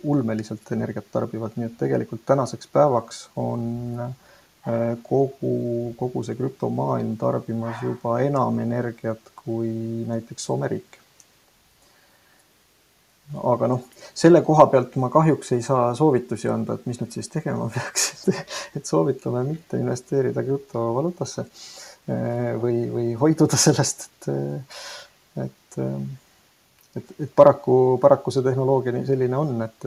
ulmeliselt 0.03 0.73
energiat 0.77 1.11
tarbivad, 1.13 1.59
nii 1.59 1.69
et 1.69 1.77
tegelikult 1.81 2.25
tänaseks 2.27 2.71
päevaks 2.73 3.27
on 3.41 3.67
äh, 4.07 4.97
kogu, 5.05 5.55
kogu 6.01 6.25
see 6.25 6.39
krüptomaailm 6.41 7.17
tarbimas 7.21 7.85
juba 7.85 8.19
enam 8.25 8.61
energiat 8.65 9.33
kui 9.45 9.71
näiteks 10.09 10.49
Soome 10.49 10.69
riik. 10.73 11.01
aga 13.35 13.69
noh, 13.69 13.85
selle 14.15 14.41
koha 14.45 14.67
pealt 14.73 14.97
ma 15.01 15.09
kahjuks 15.13 15.53
ei 15.57 15.63
saa 15.65 15.95
soovitusi 15.97 16.49
anda, 16.49 16.77
et 16.77 16.85
mis 16.87 17.01
nüüd 17.01 17.13
siis 17.13 17.29
tegema 17.33 17.69
peaks. 17.73 18.13
Et 18.77 18.87
soovitame 18.87 19.43
mitte 19.47 19.79
investeerida 19.81 20.43
krüptovaluutasse 20.45 21.45
või, 22.07 22.85
või 22.93 23.07
hoiduda 23.21 23.59
sellest, 23.67 24.09
et, 24.29 24.77
et 25.47 25.81
et, 26.97 27.15
et 27.21 27.31
paraku, 27.35 27.99
paraku 28.03 28.33
see 28.35 28.45
tehnoloogia 28.47 29.05
selline 29.07 29.39
on, 29.39 29.55
et, 29.67 29.87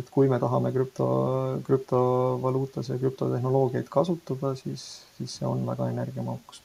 et 0.00 0.08
kui 0.14 0.30
me 0.30 0.40
tahame 0.42 0.72
krüpto, 0.74 1.08
krüptovaluutas 1.66 2.90
ja 2.92 2.98
krüptotehnoloogiaid 3.00 3.90
kasutada, 3.92 4.54
siis, 4.58 4.88
siis 5.18 5.38
see 5.38 5.46
on 5.46 5.62
väga 5.66 5.90
energiamahukas. 5.94 6.64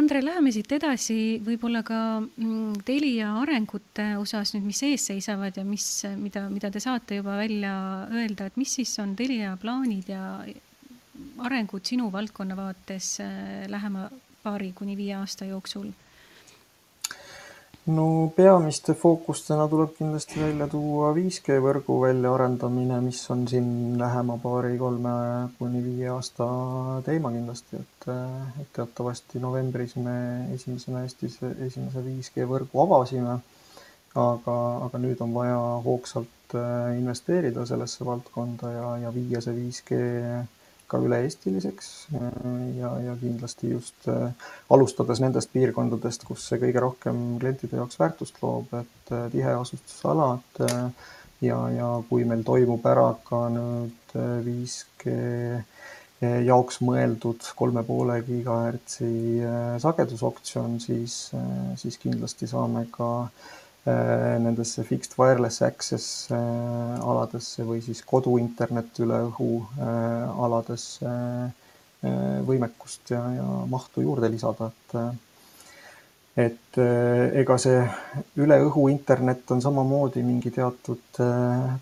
Andre, 0.00 0.22
läheme 0.24 0.48
siit 0.54 0.70
edasi 0.72 1.14
võib-olla 1.44 1.82
ka 1.84 1.96
mm, 2.22 2.80
Telia 2.88 3.34
arengute 3.42 4.14
osas 4.16 4.54
nüüd, 4.54 4.64
mis 4.70 4.80
ees 4.88 5.04
seisavad 5.10 5.58
ja 5.60 5.66
mis, 5.68 5.84
mida, 6.16 6.46
mida 6.48 6.70
te 6.72 6.80
saate 6.80 7.20
juba 7.20 7.36
välja 7.36 7.74
öelda, 8.08 8.48
et 8.48 8.56
mis 8.56 8.72
siis 8.80 8.94
on 9.04 9.12
Telia 9.18 9.52
plaanid 9.60 10.08
ja 10.08 10.22
arengud 11.38 11.84
sinu 11.84 12.12
valdkonna 12.12 12.56
vaates 12.56 13.18
äh, 13.20 13.68
lähema 13.68 14.08
paari 14.42 14.72
kuni 14.72 14.96
viie 14.96 15.14
aasta 15.14 15.44
jooksul 15.44 15.90
no 17.86 18.32
peamiste 18.36 18.94
fookustena 18.94 19.66
tuleb 19.68 19.94
kindlasti 19.96 20.40
välja 20.40 20.68
tuua 20.70 21.10
5G 21.16 21.56
võrgu 21.64 21.96
väljaarendamine, 22.04 23.00
mis 23.02 23.22
on 23.34 23.42
siin 23.50 23.98
lähema 23.98 24.36
paari-kolme 24.42 25.14
kuni 25.58 25.82
viie 25.82 26.12
aasta 26.14 26.46
teema 27.06 27.32
kindlasti, 27.34 27.80
et, 27.82 28.06
et 28.62 28.70
teatavasti 28.78 29.42
novembris 29.42 29.96
me 29.98 30.14
esimesena 30.54 31.02
Eestis 31.02 31.40
esimese 31.42 32.04
5G 32.06 32.46
võrgu 32.54 32.84
avasime. 32.86 33.40
aga, 34.14 34.54
aga 34.86 34.98
nüüd 35.00 35.20
on 35.24 35.30
vaja 35.34 35.58
hoogsalt 35.84 36.54
äh, 36.54 36.98
investeerida 36.98 37.64
sellesse 37.66 38.04
valdkonda 38.04 38.72
ja, 38.72 38.88
ja 39.06 39.12
viia 39.14 39.40
see 39.40 39.54
5G 39.56 40.00
ka 40.92 41.00
üle-eestiliseks 41.00 41.88
ja, 42.76 42.90
ja 43.06 43.14
kindlasti 43.20 43.72
just 43.72 44.08
äh, 44.12 44.30
alustades 44.72 45.22
nendest 45.24 45.52
piirkondadest, 45.54 46.26
kus 46.28 46.44
see 46.48 46.60
kõige 46.62 46.84
rohkem 46.84 47.22
klientide 47.40 47.80
jaoks 47.80 48.00
väärtust 48.00 48.42
loob, 48.44 48.72
et 48.82 49.14
äh, 49.14 49.26
tiheasustusalad 49.32 50.62
äh, 50.68 51.08
ja, 51.48 51.58
ja 51.72 51.88
kui 52.10 52.26
meil 52.28 52.44
toimub 52.46 52.84
ära 52.86 53.08
ka 53.28 53.46
nüüd 53.52 54.16
5G 54.46 55.16
jaoks 56.46 56.78
mõeldud 56.84 57.48
kolme 57.58 57.82
poole 57.82 58.20
gigahertsi 58.22 59.40
sagedusoktsioon, 59.82 60.76
siis, 60.84 61.16
siis 61.80 61.96
kindlasti 61.98 62.46
saame 62.46 62.84
ka 62.94 63.08
äh, 63.24 63.32
Äh, 63.32 63.61
nendesse 63.84 64.84
fixed 64.86 65.16
wireless 65.18 65.62
access 65.66 66.30
äh, 66.30 66.38
aladesse 67.02 67.64
või 67.66 67.80
siis 67.82 68.04
koduinternet 68.06 69.00
üle 69.02 69.18
õhu 69.30 69.50
äh, 69.78 70.44
aladesse 70.46 71.16
võimekust 72.02 73.12
ja, 73.14 73.20
ja 73.30 73.44
mahtu 73.70 74.02
juurde 74.02 74.26
lisada, 74.26 74.72
et 74.72 74.96
et 76.42 76.78
ega 77.38 77.54
see 77.62 77.76
üle 78.42 78.56
õhu 78.64 78.88
internet 78.90 79.52
on 79.54 79.62
samamoodi 79.62 80.24
mingi 80.26 80.50
teatud, 80.50 81.20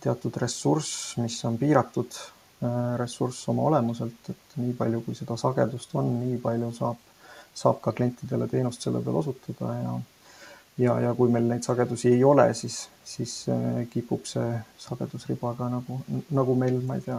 teatud 0.05 0.37
ressurss, 0.43 1.15
mis 1.23 1.39
on 1.49 1.57
piiratud 1.57 2.19
ressurss 3.01 3.49
oma 3.49 3.71
olemuselt, 3.71 4.29
et 4.29 4.61
nii 4.61 4.77
palju, 4.77 5.01
kui 5.07 5.17
seda 5.17 5.41
sagedust 5.41 5.97
on, 5.97 6.13
nii 6.21 6.37
palju 6.45 6.69
saab, 6.77 7.01
saab 7.57 7.81
ka 7.81 7.97
klientidele 7.97 8.51
teenust 8.53 8.85
selle 8.85 9.01
peal 9.07 9.23
osutada 9.23 9.73
ja 9.79 9.97
ja, 10.81 10.97
ja 11.05 11.13
kui 11.17 11.31
meil 11.33 11.49
neid 11.51 11.67
sagedusi 11.67 12.15
ei 12.15 12.25
ole, 12.25 12.49
siis, 12.55 12.83
siis 13.05 13.35
äh, 13.53 13.83
kipub 13.93 14.25
see 14.29 14.55
sagedusriba 14.81 15.55
ka 15.59 15.69
nagu, 15.73 16.01
nagu 16.37 16.57
meil, 16.59 16.81
ma 16.87 16.97
ei 16.99 17.05
tea, 17.07 17.19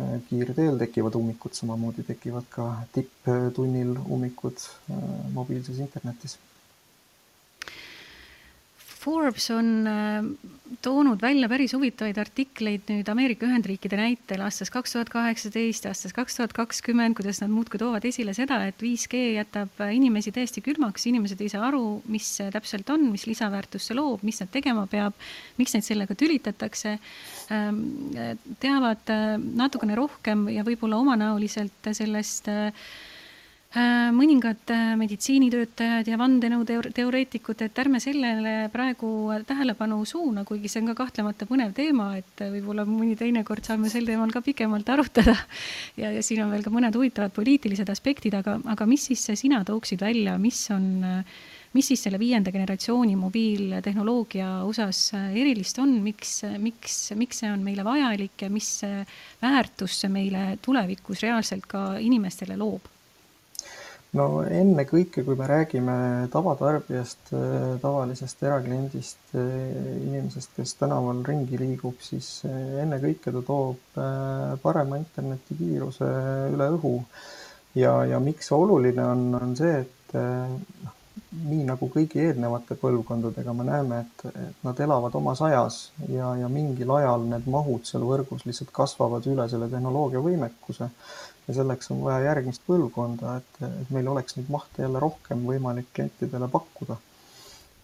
äh, 0.00 0.14
kiirteel 0.28 0.80
tekivad 0.80 1.18
ummikud, 1.20 1.56
samamoodi 1.58 2.06
tekivad 2.08 2.48
ka 2.52 2.70
tipptunnil 2.96 3.96
ummikud 4.02 4.64
äh, 4.64 5.04
mobiilses 5.36 5.82
internetis 5.84 6.38
Forbes 9.02 9.48
on 9.50 9.68
äh, 9.90 10.26
toonud 10.82 11.22
välja 11.22 11.48
päris 11.50 11.72
huvitavaid 11.74 12.18
artikleid 12.22 12.86
nüüd 12.90 13.08
Ameerika 13.10 13.46
Ühendriikide 13.48 13.98
näitel 13.98 14.40
aastast 14.44 14.72
kaks 14.72 14.94
tuhat 14.94 15.10
kaheksateist, 15.12 15.88
aastast 15.90 16.14
kaks 16.16 16.38
tuhat 16.38 16.54
kakskümmend, 16.56 17.16
kuidas 17.18 17.42
nad 17.42 17.50
muudkui 17.52 17.80
toovad 17.82 18.06
esile 18.08 18.34
seda, 18.36 18.60
et 18.70 18.82
5G 18.82 19.22
jätab 19.36 19.82
inimesi 19.90 20.32
täiesti 20.34 20.62
külmaks, 20.64 21.06
inimesed 21.10 21.42
ei 21.42 21.50
saa 21.52 21.66
aru, 21.68 21.84
mis 22.12 22.30
see 22.38 22.50
täpselt 22.54 22.90
on, 22.94 23.08
mis 23.12 23.26
lisaväärtust 23.26 23.90
see 23.90 23.98
loob, 23.98 24.22
mis 24.26 24.38
nad 24.42 24.52
tegema 24.54 24.86
peab, 24.90 25.18
miks 25.58 25.74
neid 25.76 25.86
sellega 25.86 26.16
tülitatakse. 26.18 26.96
Ähm, 27.52 27.82
teavad 28.62 29.10
äh, 29.12 29.34
natukene 29.38 29.98
rohkem 29.98 30.46
ja 30.54 30.64
võib-olla 30.66 31.02
omanäoliselt 31.02 31.90
sellest 31.92 32.48
äh, 32.52 32.70
Äh, 32.70 33.11
mõningad 33.72 34.68
äh, 34.68 34.90
meditsiinitöötajad 35.00 36.08
ja 36.10 36.18
vandenõuteoreetikud, 36.20 37.62
et 37.64 37.78
ärme 37.80 38.02
sellele 38.04 38.68
praegu 38.72 39.32
tähelepanu 39.48 40.02
suuna, 40.04 40.44
kuigi 40.44 40.68
see 40.68 40.82
on 40.82 40.90
ka 40.90 40.96
kahtlemata 40.98 41.48
põnev 41.48 41.72
teema, 41.76 42.10
et 42.20 42.42
võib-olla 42.42 42.84
mõni 42.84 43.16
teinekord 43.16 43.64
saame 43.64 43.88
sel 43.88 44.04
teemal 44.08 44.34
ka 44.34 44.44
pikemalt 44.44 44.92
arutada. 44.92 45.38
ja, 46.00 46.12
ja 46.12 46.20
siin 46.20 46.44
on 46.44 46.52
veel 46.52 46.66
ka 46.66 46.74
mõned 46.74 47.00
huvitavad 47.00 47.32
poliitilised 47.32 47.88
aspektid, 47.88 48.36
aga, 48.36 48.58
aga 48.74 48.88
mis 48.90 49.08
siis 49.08 49.24
sina 49.40 49.64
tooksid 49.64 50.04
välja, 50.04 50.36
mis 50.36 50.60
on, 50.74 51.02
mis 51.72 51.88
siis 51.88 52.04
selle 52.04 52.20
viienda 52.20 52.52
generatsiooni 52.52 53.16
mobiiltehnoloogia 53.16 54.54
osas 54.68 55.06
erilist 55.16 55.80
on, 55.80 55.96
miks, 56.04 56.42
miks, 56.60 57.06
miks 57.16 57.40
see 57.40 57.52
on 57.56 57.64
meile 57.64 57.88
vajalik 57.88 58.44
ja 58.44 58.52
mis 58.52 58.82
väärtust 59.40 60.04
see 60.04 60.12
meile 60.12 60.50
tulevikus 60.60 61.24
reaalselt 61.24 61.64
ka 61.72 61.94
inimestele 62.04 62.60
loob? 62.60 62.92
No 64.18 64.26
ennekõike, 64.44 65.24
kui 65.24 65.36
me 65.38 65.46
räägime 65.48 65.96
tavatarbijast, 66.32 67.32
tavalisest 67.82 68.42
erakliendist, 68.44 69.22
inimesest, 69.34 70.52
kes 70.56 70.74
tänaval 70.80 71.22
ringi 71.26 71.60
liigub, 71.60 72.00
siis 72.04 72.42
ennekõike 72.46 73.32
ta 73.32 73.44
toob 73.46 74.00
äh, 74.00 74.56
parema 74.64 75.00
internetikiiruse 75.00 76.10
üle 76.52 76.72
õhu. 76.76 76.98
ja, 77.74 78.02
ja 78.04 78.20
miks 78.20 78.50
see 78.50 78.58
oluline 78.58 79.06
on, 79.14 79.28
on 79.38 79.56
see, 79.56 79.78
et 79.80 80.18
noh, 80.18 80.98
nii 81.32 81.64
nagu 81.64 81.88
kõigi 81.92 82.20
eelnevate 82.20 82.76
põlvkondadega 82.80 83.54
me 83.56 83.64
näeme, 83.64 84.00
et, 84.04 84.24
et 84.28 84.64
nad 84.66 84.80
elavad 84.84 85.14
omas 85.16 85.40
ajas 85.46 85.78
ja, 86.08 86.34
ja 86.36 86.48
mingil 86.52 86.92
ajal 86.98 87.24
need 87.30 87.48
mahud 87.50 87.88
seal 87.88 88.04
võrgus 88.04 88.44
lihtsalt 88.48 88.72
kasvavad 88.76 89.26
üle 89.32 89.46
selle 89.48 89.70
tehnoloogia 89.72 90.20
võimekuse 90.24 90.90
ja 91.48 91.54
selleks 91.54 91.90
on 91.90 92.02
vaja 92.04 92.28
järgmist 92.28 92.62
põlvkonda, 92.66 93.38
et, 93.40 93.62
et 93.68 93.94
meil 93.94 94.08
oleks 94.12 94.36
neid 94.36 94.50
mahte 94.52 94.84
jälle 94.84 95.00
rohkem 95.02 95.42
võimalik 95.48 95.90
klientidele 95.94 96.48
pakkuda. 96.52 96.98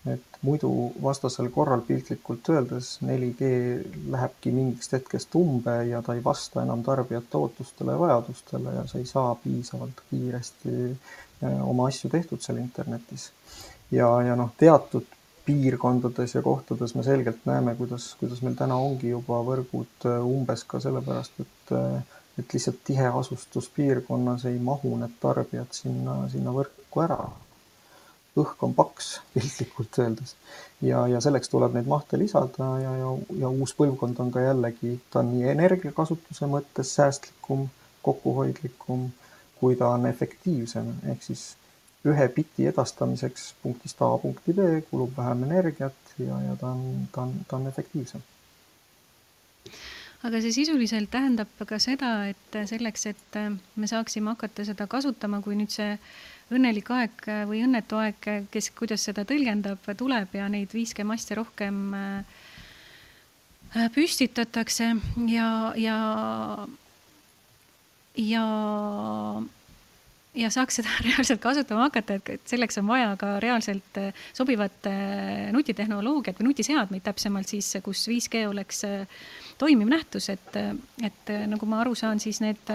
et 0.09 0.37
muidu 0.47 0.69
vastasel 1.03 1.49
korral 1.53 1.81
piltlikult 1.85 2.49
öeldes 2.55 2.93
4G 3.05 3.49
lähebki 4.15 4.53
mingist 4.55 4.93
hetkest 4.95 5.35
umbe 5.37 5.75
ja 5.89 6.03
ta 6.03 6.15
ei 6.15 6.23
vasta 6.25 6.63
enam 6.63 6.85
tarbijate 6.87 7.37
ootustele 7.37 7.93
ja 7.93 7.99
vajadustele 7.99 8.75
ja 8.75 8.87
sa 8.87 8.99
ei 8.99 9.07
saa 9.07 9.35
piisavalt 9.43 10.01
kiiresti 10.11 10.77
oma 11.43 11.89
asju 11.91 12.11
tehtud 12.11 12.41
seal 12.41 12.63
internetis. 12.63 13.33
ja, 13.91 14.09
ja 14.23 14.37
noh, 14.37 14.55
teatud 14.57 15.07
piirkondades 15.49 16.35
ja 16.35 16.43
kohtades 16.43 16.95
me 16.95 17.03
selgelt 17.03 17.45
näeme, 17.49 17.75
kuidas, 17.75 18.15
kuidas 18.21 18.43
meil 18.45 18.57
täna 18.59 18.77
ongi 18.77 19.15
juba 19.15 19.41
võrgud 19.47 20.09
umbes 20.21 20.65
ka 20.69 20.81
sellepärast, 20.85 21.41
et, 21.45 21.73
et 22.39 22.55
lihtsalt 22.55 22.79
tiheasustuspiirkonnas 22.85 24.45
ei 24.45 24.59
mahu 24.59 24.97
need 24.97 25.15
tarbijad 25.21 25.75
sinna, 25.75 26.17
sinna 26.33 26.55
võrku 26.55 27.03
ära. 27.05 27.19
Õhk 28.39 28.63
on 28.63 28.75
paks, 28.79 29.09
piltlikult 29.35 29.99
öeldes. 29.99 30.35
ja, 30.83 31.07
ja 31.11 31.21
selleks 31.21 31.51
tuleb 31.51 31.75
neid 31.75 31.89
mahte 31.91 32.19
lisada 32.19 32.69
ja, 32.83 32.97
ja, 33.03 33.13
ja 33.43 33.51
uus 33.51 33.75
põlvkond 33.79 34.21
on 34.23 34.31
ka 34.35 34.45
jällegi, 34.45 34.99
ta 35.11 35.25
on 35.25 35.33
nii 35.35 35.49
energiakasutuse 35.55 36.47
mõttes 36.51 36.95
säästlikum, 36.95 37.67
kokkuhoidlikum, 38.07 39.09
kui 39.59 39.77
ta 39.77 39.91
on 39.97 40.07
efektiivsem, 40.07 40.93
ehk 41.11 41.27
siis 41.27 41.49
ühe 42.07 42.29
biti 42.35 42.69
edastamiseks 42.71 43.53
punktist 43.63 44.03
A 44.07 44.13
punkti 44.23 44.55
B 44.55 44.69
kulub 44.91 45.17
vähem 45.17 45.43
energiat 45.51 46.15
ja, 46.19 46.39
ja 46.47 46.57
ta 46.61 46.71
on, 46.71 47.09
ta 47.13 47.27
on, 47.27 47.35
ta 47.49 47.59
on 47.59 47.67
efektiivsem 47.67 48.23
aga 50.27 50.41
see 50.43 50.55
sisuliselt 50.57 51.11
tähendab 51.13 51.51
ka 51.69 51.79
seda, 51.83 52.29
et 52.33 52.59
selleks, 52.71 53.07
et 53.13 53.39
me 53.77 53.87
saaksime 53.91 54.35
hakata 54.35 54.67
seda 54.67 54.89
kasutama, 54.91 55.43
kui 55.45 55.55
nüüd 55.59 55.71
see 55.75 55.95
õnnelik 56.55 56.91
aeg 56.95 57.27
või 57.49 57.63
õnnetu 57.67 57.99
aeg, 58.01 58.29
kes 58.51 58.71
kuidas 58.77 59.05
seda 59.05 59.25
tõlgendab, 59.29 59.85
tuleb 60.01 60.35
ja 60.35 60.49
neid 60.51 60.73
5G 60.75 61.05
maste 61.07 61.37
rohkem 61.39 61.83
äh, 61.95 62.39
püstitatakse 63.95 64.95
ja, 65.29 65.49
ja, 65.77 65.99
ja 68.17 68.45
ja 70.39 70.51
saaks 70.55 70.81
seda 70.81 70.93
reaalselt 71.07 71.43
kasutama 71.43 71.89
hakata, 71.89 72.19
et 72.35 72.49
selleks 72.49 72.81
on 72.81 72.89
vaja 72.91 73.13
ka 73.21 73.37
reaalselt 73.45 74.01
äh, 74.01 74.27
sobivat 74.37 74.89
äh, 74.91 75.49
nutitehnoloogiat 75.55 76.41
või 76.41 76.51
nutiseadmeid 76.51 77.07
täpsemalt 77.07 77.51
siis, 77.51 77.71
kus 77.85 78.07
5G 78.11 78.47
oleks 78.51 78.85
toimiv 79.59 79.91
nähtus, 79.91 80.29
et, 80.33 80.59
et 81.03 81.33
nagu 81.51 81.67
ma 81.67 81.83
aru 81.83 81.97
saan, 81.99 82.21
siis 82.23 82.39
need 82.45 82.71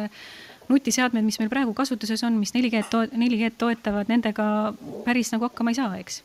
nutiseadmed, 0.69 1.26
mis 1.26 1.39
meil 1.39 1.52
praegu 1.52 1.73
kasutuses 1.76 2.23
on, 2.28 2.38
mis 2.39 2.54
4G-d 2.56 2.89
to-, 2.91 3.08
4G-d 3.12 3.56
toetavad, 3.60 4.10
nendega 4.12 4.45
päris 5.08 5.32
nagu 5.34 5.47
hakkama 5.49 5.73
ei 5.73 5.80
saa, 5.80 5.95
eks? 5.99 6.21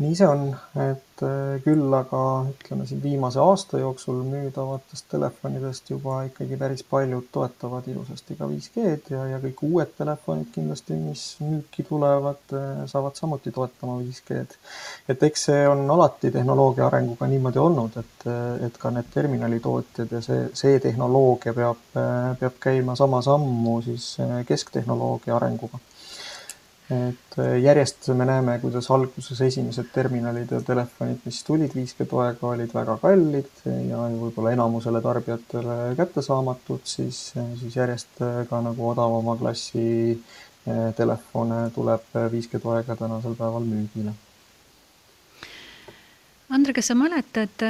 Nii 0.00 0.14
see 0.16 0.26
on, 0.26 0.46
et 0.80 1.22
äh, 1.26 1.58
küll 1.64 1.92
aga 1.92 2.20
ütleme 2.48 2.86
siin 2.88 3.02
viimase 3.02 3.40
aasta 3.42 3.80
jooksul 3.82 4.22
müüdavatest 4.24 5.10
telefonidest 5.12 5.90
juba 5.92 6.22
ikkagi 6.28 6.56
päris 6.60 6.82
paljud 6.88 7.26
toetavad 7.32 7.88
ilusasti 7.92 8.36
ka 8.38 8.48
5G-d 8.48 9.12
ja, 9.12 9.26
ja 9.34 9.40
kõik 9.42 9.60
uued 9.68 9.92
telefonid 9.98 10.48
kindlasti, 10.54 10.96
mis 10.96 11.24
müüki 11.44 11.84
tulevad, 11.88 12.40
äh, 12.56 12.80
saavad 12.92 13.20
samuti 13.20 13.52
toetama 13.52 13.98
5G-d. 14.00 14.56
et 15.12 15.28
eks 15.28 15.46
see 15.50 15.68
on 15.68 15.84
alati 15.96 16.32
tehnoloogia 16.32 16.88
arenguga 16.88 17.28
niimoodi 17.28 17.60
olnud, 17.60 18.00
et, 18.00 18.26
äh, 18.26 18.64
et 18.70 18.80
ka 18.80 18.94
need 18.96 19.12
terminalitootjad 19.12 20.16
ja 20.16 20.24
see, 20.24 20.48
see 20.62 20.80
tehnoloogia 20.80 21.52
peab, 21.56 21.84
peab 22.40 22.58
käima 22.60 22.96
sama 22.96 23.20
sammu 23.26 23.80
siis 23.84 24.14
kesktehnoloogia 24.48 25.36
arenguga 25.36 25.84
et 26.90 27.38
äh, 27.38 27.56
järjest 27.62 28.08
me 28.18 28.26
näeme, 28.26 28.56
kuidas 28.58 28.88
alguses 28.90 29.40
esimesed 29.46 29.92
terminalid 29.94 30.50
ja 30.50 30.60
telefonid, 30.66 31.20
mis 31.24 31.42
tulid 31.46 31.74
5G 31.76 32.06
toega, 32.10 32.46
olid 32.50 32.72
väga 32.74 32.96
kallid 33.02 33.50
ja 33.64 34.00
võib-olla 34.18 34.54
enamusele 34.56 35.02
tarbijatele 35.04 35.76
kättesaamatud, 35.98 36.82
siis, 36.84 37.20
siis 37.60 37.76
järjest 37.76 38.22
äh, 38.26 38.40
ka 38.50 38.58
nagu 38.64 38.88
odavama 38.90 39.36
klassi 39.38 39.84
äh, 40.16 40.88
telefone 40.98 41.68
tuleb 41.76 42.10
5G 42.34 42.62
toega 42.62 42.96
tänasel 42.98 43.38
päeval 43.38 43.68
müügile 43.68 44.16
Andre, 46.50 46.72
kas 46.74 46.88
sa 46.90 46.96
mäletad 46.98 47.62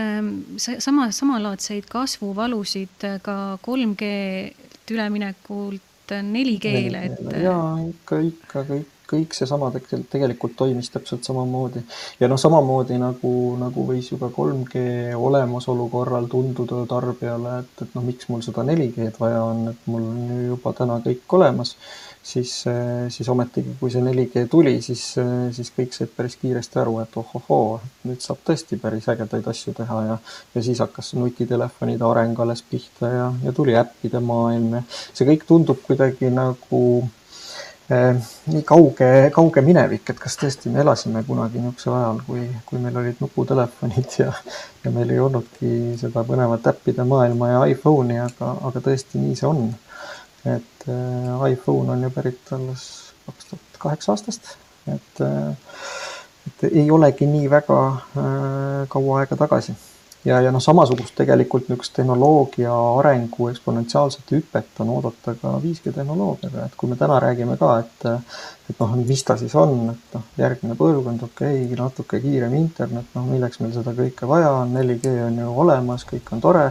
sama, 0.56 1.10
samalaadseid 1.12 1.84
kasvuvalusid 1.92 3.04
ka 3.20 3.34
3G-lt 3.66 4.94
üleminekult 4.94 6.14
4G-le, 6.14 7.02
et? 7.10 7.20
jaa, 7.44 7.76
ikka, 7.90 8.22
ikka 8.30 8.64
kõik 8.70 8.96
kõik 9.10 9.34
seesama 9.36 9.70
tegelikult 9.74 10.56
toimis 10.58 10.90
täpselt 10.94 11.26
samamoodi. 11.26 11.82
ja 12.20 12.28
noh, 12.28 12.38
samamoodi 12.40 12.98
nagu, 13.00 13.32
nagu 13.60 13.86
võis 13.86 14.10
ju 14.12 14.18
ka 14.20 14.30
3G 14.36 15.14
olemasolu 15.16 15.88
korral 15.92 16.28
tunduda 16.30 16.84
tarbijale, 16.90 17.58
et, 17.64 17.82
et 17.86 17.98
noh, 17.98 18.06
miks 18.06 18.30
mul 18.30 18.44
seda 18.46 18.64
4G-d 18.66 19.18
vaja 19.20 19.42
on, 19.44 19.66
et 19.74 19.90
mul 19.90 20.06
on 20.12 20.22
ju 20.28 20.46
juba 20.52 20.74
täna 20.76 21.00
kõik 21.04 21.36
olemas, 21.38 21.74
siis, 22.22 22.52
siis 23.08 23.28
ometigi, 23.32 23.74
kui 23.80 23.90
see 23.92 24.04
4G 24.04 24.46
tuli, 24.52 24.76
siis, 24.84 25.02
siis 25.56 25.72
kõik 25.76 25.96
said 25.96 26.12
päris 26.16 26.36
kiiresti 26.40 26.82
aru, 26.82 26.98
et 27.02 27.16
ohohoo, 27.16 27.80
nüüd 28.06 28.22
saab 28.24 28.44
tõesti 28.46 28.78
päris 28.80 29.08
ägedaid 29.12 29.48
asju 29.50 29.74
teha 29.76 30.02
ja 30.10 30.18
ja 30.54 30.62
siis 30.62 30.78
hakkas 30.78 31.14
nutitelefonide 31.14 32.04
areng 32.04 32.40
alles 32.40 32.62
pihta 32.62 33.08
ja, 33.08 33.32
ja 33.44 33.52
tuli 33.52 33.76
äppide 33.76 34.20
maailm 34.20 34.74
ja 34.78 34.82
see 34.90 35.28
kõik 35.28 35.46
tundub 35.48 35.80
kuidagi 35.86 36.30
nagu 36.34 36.82
nii 37.90 38.62
kauge, 38.66 39.08
kauge 39.34 39.62
minevik, 39.66 40.12
et 40.12 40.18
kas 40.22 40.36
tõesti 40.38 40.70
me 40.70 40.82
elasime 40.84 41.24
kunagi 41.26 41.58
niisugusel 41.58 41.96
ajal, 41.96 42.20
kui, 42.26 42.44
kui 42.68 42.78
meil 42.82 42.96
olid 43.00 43.18
nuputelefonid 43.22 44.16
ja, 44.20 44.30
ja 44.84 44.92
meil 44.94 45.10
ei 45.10 45.18
olnudki 45.18 45.96
seda 45.98 46.22
põnevat 46.26 46.68
äppide 46.70 47.06
maailma 47.08 47.50
ja 47.50 47.64
iPhone'i, 47.72 48.20
aga, 48.22 48.52
aga 48.70 48.84
tõesti 48.86 49.22
nii 49.22 49.34
see 49.40 49.50
on. 49.50 49.70
et 50.46 50.86
äh, 50.88 51.50
iPhone 51.50 51.92
on 51.92 52.06
ju 52.06 52.10
pärit 52.14 52.52
alles 52.56 52.86
kaks 53.26 53.50
tuhat 53.50 53.80
kaheksa 53.82 54.14
aastast, 54.14 54.54
et 54.88 55.20
äh,, 55.20 55.74
et 56.48 56.64
ei 56.70 56.90
olegi 56.90 57.26
nii 57.28 57.50
väga 57.50 57.80
äh, 57.90 58.88
kaua 58.88 59.20
aega 59.20 59.36
tagasi 59.36 59.74
ja, 60.24 60.40
ja 60.40 60.52
noh, 60.52 60.62
samasugust 60.62 61.14
tegelikult 61.16 61.68
niisugust 61.68 61.94
tehnoloogia 61.96 62.72
arengu 62.98 63.48
eksponentsiaalset 63.48 64.32
hüpet 64.34 64.80
on 64.84 64.92
oodata 64.96 65.34
ka 65.40 65.54
5G 65.62 65.94
tehnoloogiaga, 65.94 66.66
et 66.66 66.76
kui 66.76 66.90
me 66.90 66.98
täna 67.00 67.20
räägime 67.22 67.56
ka, 67.60 67.78
et 67.84 68.08
et 68.70 68.78
noh, 68.78 68.92
mis 68.94 69.24
ta 69.26 69.34
siis 69.40 69.54
on, 69.58 69.88
et 69.90 70.14
noh, 70.14 70.26
järgmine 70.38 70.76
põlvkond, 70.78 71.24
okei 71.26 71.64
okay,, 71.64 71.78
natuke 71.78 72.20
kiirem 72.22 72.54
internet, 72.58 73.08
noh, 73.16 73.26
milleks 73.26 73.58
meil 73.62 73.72
seda 73.74 73.94
kõike 73.96 74.28
vaja 74.30 74.52
on, 74.60 74.76
4G 74.76 75.16
on 75.24 75.40
ju 75.42 75.56
olemas, 75.64 76.06
kõik 76.06 76.30
on 76.36 76.44
tore, 76.44 76.68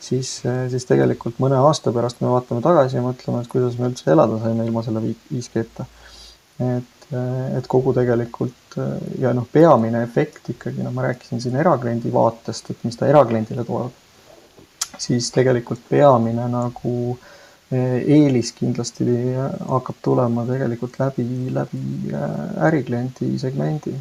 siis, 0.00 0.34
siis 0.42 0.88
tegelikult 0.90 1.40
mõne 1.42 1.56
aasta 1.62 1.94
pärast 1.94 2.20
me 2.20 2.34
vaatame 2.34 2.64
tagasi 2.64 2.98
ja 2.98 3.06
mõtleme, 3.06 3.40
et 3.42 3.52
kuidas 3.52 3.78
me 3.78 3.88
üldse 3.92 4.12
elada 4.12 4.42
saime 4.42 4.68
ilma 4.68 4.84
selle 4.84 5.04
5G-ta. 5.06 5.88
et 6.74 6.94
et 7.08 7.64
kogu 7.72 7.94
tegelikult 7.96 8.57
ja 9.20 9.32
noh, 9.36 9.46
peamine 9.52 10.02
efekt 10.06 10.50
ikkagi, 10.54 10.82
no 10.82 10.92
ma 10.94 11.08
rääkisin 11.08 11.40
siin 11.42 11.56
erakliendi 11.56 12.12
vaatest, 12.12 12.70
et 12.70 12.84
mis 12.84 12.96
ta 12.96 13.08
erakliendile 13.10 13.64
toob, 13.68 13.92
siis 14.98 15.30
tegelikult 15.34 15.82
peamine 15.88 16.46
nagu 16.52 16.94
eh, 17.72 17.98
eelis 18.18 18.52
kindlasti 18.56 19.08
hakkab 19.68 19.98
tulema 20.02 20.46
tegelikult 20.48 21.00
läbi, 21.00 21.26
läbi 21.54 22.14
ärikliendi 22.68 23.34
segmendi 23.38 23.96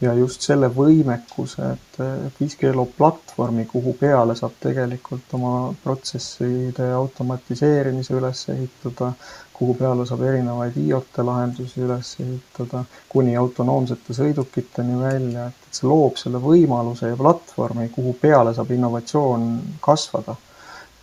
ja 0.00 0.14
just 0.16 0.44
selle 0.46 0.70
võimekuse, 0.72 1.72
et, 1.74 2.00
et 2.00 2.40
5G 2.40 2.72
loob 2.76 2.94
platvormi, 2.96 3.66
kuhu 3.68 3.94
peale 4.00 4.36
saab 4.38 4.56
tegelikult 4.62 5.34
oma 5.36 5.52
protsesside 5.82 6.90
automatiseerimise 6.96 8.16
üles 8.16 8.42
ehitada, 8.54 9.12
kuhu 9.54 9.74
peale 9.76 10.06
saab 10.08 10.24
erinevaid 10.24 10.76
IoT 10.80 11.20
lahendusi 11.28 11.84
üles 11.84 12.14
ehitada, 12.24 12.84
kuni 13.12 13.36
autonoomsete 13.36 14.16
sõidukiteni 14.16 14.96
välja, 15.00 15.50
et, 15.50 15.66
see 15.70 15.88
loob 15.88 16.16
selle 16.18 16.40
võimaluse 16.42 17.12
ja 17.12 17.18
platvormi, 17.18 17.90
kuhu 17.94 18.16
peale 18.20 18.56
saab 18.56 18.72
innovatsioon 18.76 19.50
kasvada 19.84 20.36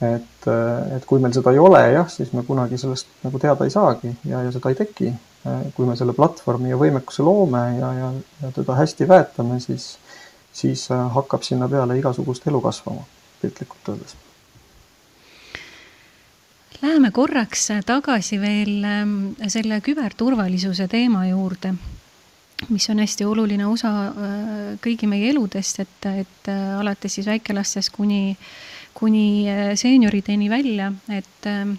et, 0.01 0.47
et 0.95 1.05
kui 1.09 1.21
meil 1.21 1.33
seda 1.33 1.53
ei 1.53 1.61
ole, 1.61 1.81
jah, 1.95 2.09
siis 2.11 2.33
me 2.35 2.43
kunagi 2.45 2.77
sellest 2.77 3.09
nagu 3.25 3.39
teada 3.41 3.65
ei 3.65 3.73
saagi 3.73 4.11
ja, 4.29 4.43
ja 4.45 4.51
seda 4.53 4.73
ei 4.73 4.77
teki. 4.77 5.13
Kui 5.75 5.87
me 5.87 5.95
selle 5.95 6.13
platvormi 6.17 6.71
ja 6.71 6.77
võimekuse 6.79 7.25
loome 7.25 7.63
ja, 7.79 7.91
ja, 7.95 8.11
ja 8.41 8.51
teda 8.55 8.77
hästi 8.77 9.07
väetame, 9.09 9.59
siis, 9.63 9.95
siis 10.53 10.87
hakkab 10.91 11.45
sinna 11.45 11.69
peale 11.71 11.97
igasugust 11.99 12.47
elu 12.47 12.61
kasvama, 12.63 13.03
piltlikult 13.41 13.93
öeldes. 13.93 14.15
Läheme 16.81 17.09
korraks 17.11 17.71
tagasi 17.85 18.37
veel 18.41 18.83
ähm, 18.85 19.13
selle 19.49 19.79
küberturvalisuse 19.81 20.85
teema 20.91 21.23
juurde, 21.25 21.73
mis 22.69 22.89
on 22.93 23.01
hästi 23.01 23.25
oluline 23.25 23.65
osa 23.65 23.93
äh, 24.07 24.41
kõigi 24.83 25.09
meie 25.09 25.31
eludest, 25.31 25.81
et, 25.81 26.09
et 26.11 26.51
äh, 26.53 26.65
alates 26.77 27.17
siis 27.17 27.29
väikelastest 27.29 27.95
kuni 27.97 28.35
äh, 28.35 28.49
kuni 28.97 29.49
äh, 29.49 29.75
seeniorideni 29.75 30.49
välja, 30.49 30.91
et 31.09 31.45
ähm, 31.45 31.77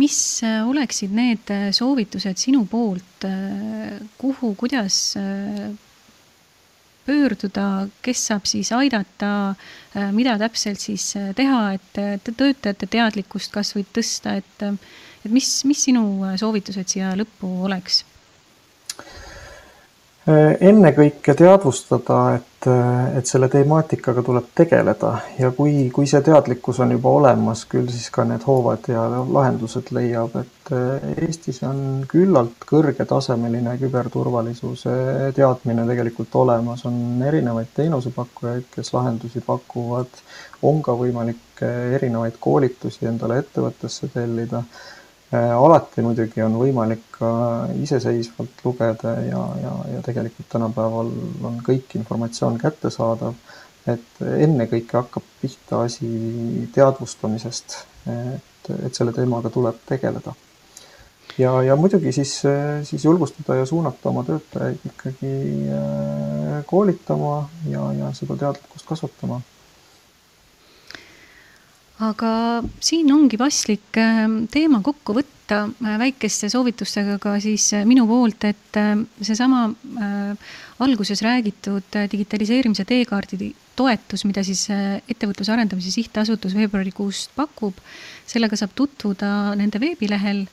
mis 0.00 0.18
äh, 0.46 0.62
oleksid 0.66 1.12
need 1.14 1.52
äh, 1.52 1.68
soovitused 1.76 2.40
sinu 2.40 2.64
poolt, 2.70 3.26
kuhu, 4.20 4.54
kuidas 4.56 4.96
pöörduda, 7.04 7.66
kes 8.04 8.22
saab 8.30 8.46
siis 8.48 8.70
aidata, 8.72 9.30
mida 10.16 10.38
täpselt 10.40 10.80
siis 10.80 11.04
teha, 11.36 11.60
et 11.76 12.30
töötajate 12.30 12.88
teadlikkust 12.88 13.52
kas 13.52 13.74
või 13.76 13.84
tõsta, 13.92 14.38
et 14.40 14.64
et 15.20 15.32
mis, 15.34 15.48
mis 15.68 15.82
sinu 15.84 16.04
soovitused 16.40 16.88
siia 16.94 17.12
lõppu 17.18 17.50
oleks? 17.68 18.04
Äh, 20.28 20.58
ennekõike 20.68 21.32
teadvustada, 21.32 22.16
et, 22.36 22.66
äh, 22.68 23.16
et 23.16 23.26
selle 23.26 23.46
temaatikaga 23.48 24.20
tuleb 24.20 24.50
tegeleda. 24.54 25.14
Ja 25.38 25.48
kui, 25.56 25.88
kui 25.94 26.04
see 26.06 26.20
teadlikkus 26.20 26.76
on 26.84 26.92
juba 26.92 27.14
olemas, 27.16 27.62
küll 27.64 27.88
siis 27.88 28.10
ka 28.12 28.26
need 28.28 28.44
hoovad 28.44 28.90
ja 28.92 29.06
lahendused 29.08 29.88
leiab, 29.96 30.36
et 30.42 30.74
äh, 30.76 31.08
Eestis 31.24 31.62
on 31.64 32.04
küllalt 32.10 32.68
kõrgetasemeline 32.68 33.78
küberturvalisuse 33.80 34.92
teadmine 35.40 35.88
tegelikult 35.88 36.36
olemas, 36.44 36.84
on 36.84 37.24
erinevaid 37.24 37.72
teenusepakkujaid, 37.80 38.68
kes 38.76 38.92
lahendusi 38.92 39.40
pakuvad, 39.46 40.20
on 40.68 40.84
ka 40.84 41.00
võimalik 41.00 41.64
erinevaid 41.64 42.36
koolitusi 42.40 43.08
endale 43.08 43.40
ettevõttesse 43.40 44.12
tellida 44.12 44.66
alati 45.38 46.02
muidugi 46.02 46.42
on 46.42 46.56
võimalik 46.58 47.04
ka 47.14 47.30
iseseisvalt 47.78 48.64
lugeda 48.64 49.12
ja, 49.28 49.42
ja, 49.62 49.74
ja 49.94 50.02
tegelikult 50.02 50.48
tänapäeval 50.50 51.12
on 51.46 51.60
kõik 51.66 51.94
informatsioon 52.00 52.58
kättesaadav. 52.58 53.34
et 53.86 54.20
ennekõike 54.20 54.96
hakkab 54.98 55.24
pihta 55.40 55.84
asi 55.86 56.08
teadvustamisest, 56.74 57.76
et, 58.10 58.70
et 58.86 58.94
selle 58.94 59.12
teemaga 59.12 59.50
tuleb 59.50 59.78
tegeleda. 59.86 60.34
ja, 61.38 61.62
ja 61.62 61.76
muidugi 61.76 62.12
siis, 62.12 62.34
siis 62.84 63.04
julgustada 63.04 63.54
ja 63.54 63.66
suunata 63.66 64.08
oma 64.08 64.24
töötajaid 64.24 64.82
ikkagi 64.90 65.32
äh, 65.78 66.60
koolitama 66.66 67.48
ja, 67.68 67.86
ja 67.92 68.12
seda 68.18 68.36
teadlikkust 68.36 68.86
kasvatama 68.86 69.40
aga 72.00 72.32
siin 72.80 73.10
ongi 73.12 73.38
paslik 73.40 73.98
ähm, 74.00 74.44
teema 74.52 74.80
kokku 74.84 75.14
võtta 75.16 75.64
äh, 75.68 75.96
väikeste 76.00 76.48
soovitustega 76.52 77.18
ka 77.20 77.34
siis 77.42 77.66
äh, 77.76 77.84
minu 77.88 78.06
poolt, 78.08 78.46
et 78.48 78.78
äh, 78.80 78.94
seesama 79.20 79.68
alguses 80.80 81.20
räägitud 81.24 81.98
digitaliseerimise 82.12 82.86
teekaardi 82.88 83.50
toetus, 83.76 84.24
mida 84.28 84.42
siis 84.44 84.66
Ettevõtluse 84.70 85.52
Arendamise 85.52 85.92
Sihtasutus 85.92 86.54
veebruarikuust 86.56 87.34
pakub, 87.36 87.76
sellega 88.28 88.56
saab 88.56 88.72
tutvuda 88.76 89.52
nende 89.60 89.80
veebilehel 89.80 90.46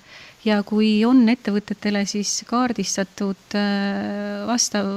ja 0.47 0.61
kui 0.67 1.01
on 1.05 1.25
ettevõtetele 1.29 2.03
siis 2.07 2.31
kaardistatud 2.47 3.57
äh, 3.57 4.45
vastav, 4.47 4.87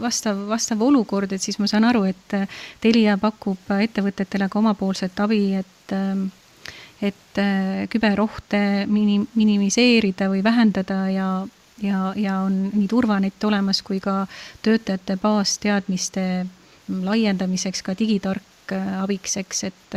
vastav, 0.00 0.44
vastav 0.50 0.82
olukord, 0.82 1.32
et 1.32 1.42
siis 1.42 1.60
ma 1.62 1.68
saan 1.70 1.86
aru, 1.88 2.04
et 2.10 2.36
Telia 2.82 3.16
pakub 3.20 3.70
ettevõtetele 3.78 4.50
ka 4.50 4.60
omapoolset 4.62 5.22
abi, 5.22 5.42
et 5.60 5.96
äh, 5.96 6.28
et 7.00 7.38
äh, 7.40 7.86
küberohte 7.88 8.84
mini-, 8.90 9.24
minimiseerida 9.34 10.28
või 10.28 10.42
vähendada 10.44 10.98
ja, 11.08 11.28
ja, 11.80 12.10
ja 12.16 12.40
on 12.44 12.66
nii 12.74 12.88
turvanett 12.90 13.44
olemas 13.48 13.80
kui 13.82 14.02
ka 14.04 14.26
töötajate 14.60 15.16
baasteadmiste 15.22 16.24
laiendamiseks 16.90 17.80
ka 17.86 17.94
digitark 17.96 18.74
abiks, 19.00 19.38
eks, 19.40 19.64
et 19.70 19.96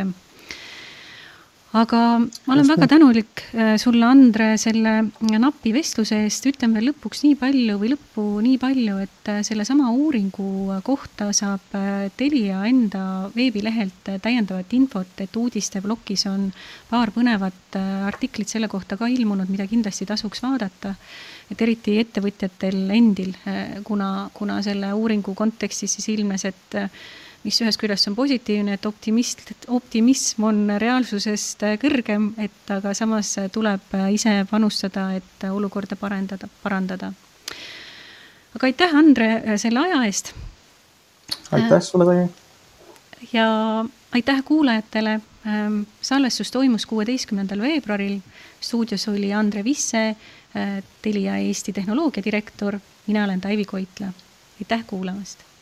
aga 1.73 1.99
ma 2.21 2.53
olen 2.53 2.67
väga 2.69 2.85
tänulik 2.91 3.41
äh, 3.57 3.75
sulle, 3.81 4.05
Andre, 4.05 4.51
selle 4.61 4.91
napi 5.41 5.71
vestluse 5.73 6.19
eest. 6.27 6.45
ütlen 6.51 6.75
veel 6.75 6.91
lõpuks 6.91 7.23
nii 7.25 7.37
palju 7.39 7.79
või 7.81 7.89
lõppu 7.95 8.25
nii 8.45 8.59
palju, 8.61 8.99
et 9.01 9.31
äh, 9.33 9.39
sellesama 9.45 9.89
uuringu 9.89 10.77
kohta 10.85 11.31
saab 11.33 11.73
äh, 11.79 12.11
Telia 12.17 12.61
enda 12.69 13.31
veebilehelt 13.33 14.13
täiendavat 14.21 14.75
infot, 14.77 15.15
et 15.25 15.39
uudisteblokis 15.41 16.27
on 16.29 16.51
paar 16.91 17.09
põnevat 17.15 17.79
artiklit 18.05 18.53
selle 18.53 18.69
kohta 18.69 18.99
ka 18.99 19.09
ilmunud, 19.09 19.49
mida 19.49 19.65
kindlasti 19.65 20.05
tasuks 20.05 20.43
vaadata. 20.45 20.93
et 21.51 21.61
eriti 21.61 21.97
ettevõtjatel 21.99 22.89
endil, 22.93 23.33
kuna, 23.83 24.29
kuna 24.33 24.61
selle 24.63 24.93
uuringu 24.93 25.33
kontekstis 25.37 25.97
siis 25.97 26.07
ilmnes, 26.13 26.45
et 26.45 26.77
mis 27.43 27.59
ühest 27.61 27.79
küljest 27.79 28.07
on 28.07 28.15
positiivne, 28.15 28.77
et 28.77 28.85
optimist, 28.87 29.51
optimism 29.67 30.47
on 30.47 30.61
reaalsusest 30.79 31.65
kõrgem, 31.81 32.31
et 32.41 32.71
aga 32.71 32.93
samas 32.97 33.35
tuleb 33.53 33.97
ise 34.13 34.37
panustada, 34.49 35.09
et 35.17 35.47
olukorda 35.49 35.97
parendada, 35.99 36.47
parandada. 36.63 37.11
aga 38.55 38.69
aitäh, 38.69 38.95
Andre, 38.95 39.57
selle 39.57 39.83
aja 39.83 40.03
eest. 40.07 40.33
aitäh 41.51 41.81
sulle, 41.81 42.05
Taimi. 42.05 42.31
ja 43.33 43.85
aitäh 44.13 44.43
kuulajatele. 44.45 45.19
Ähm, 45.43 45.81
salvestus 46.01 46.51
toimus 46.51 46.85
kuueteistkümnendal 46.85 47.59
veebruaril. 47.59 48.19
stuudios 48.61 49.07
oli 49.07 49.33
Andre 49.33 49.63
Visse, 49.63 50.09
äh, 50.09 50.83
Telia 51.01 51.37
Eesti 51.37 51.73
tehnoloogia 51.73 52.23
direktor. 52.23 52.79
mina 53.07 53.23
olen 53.23 53.41
Taivi 53.41 53.65
Koitla. 53.65 54.13
aitäh 54.59 54.83
kuulamast 54.87 55.52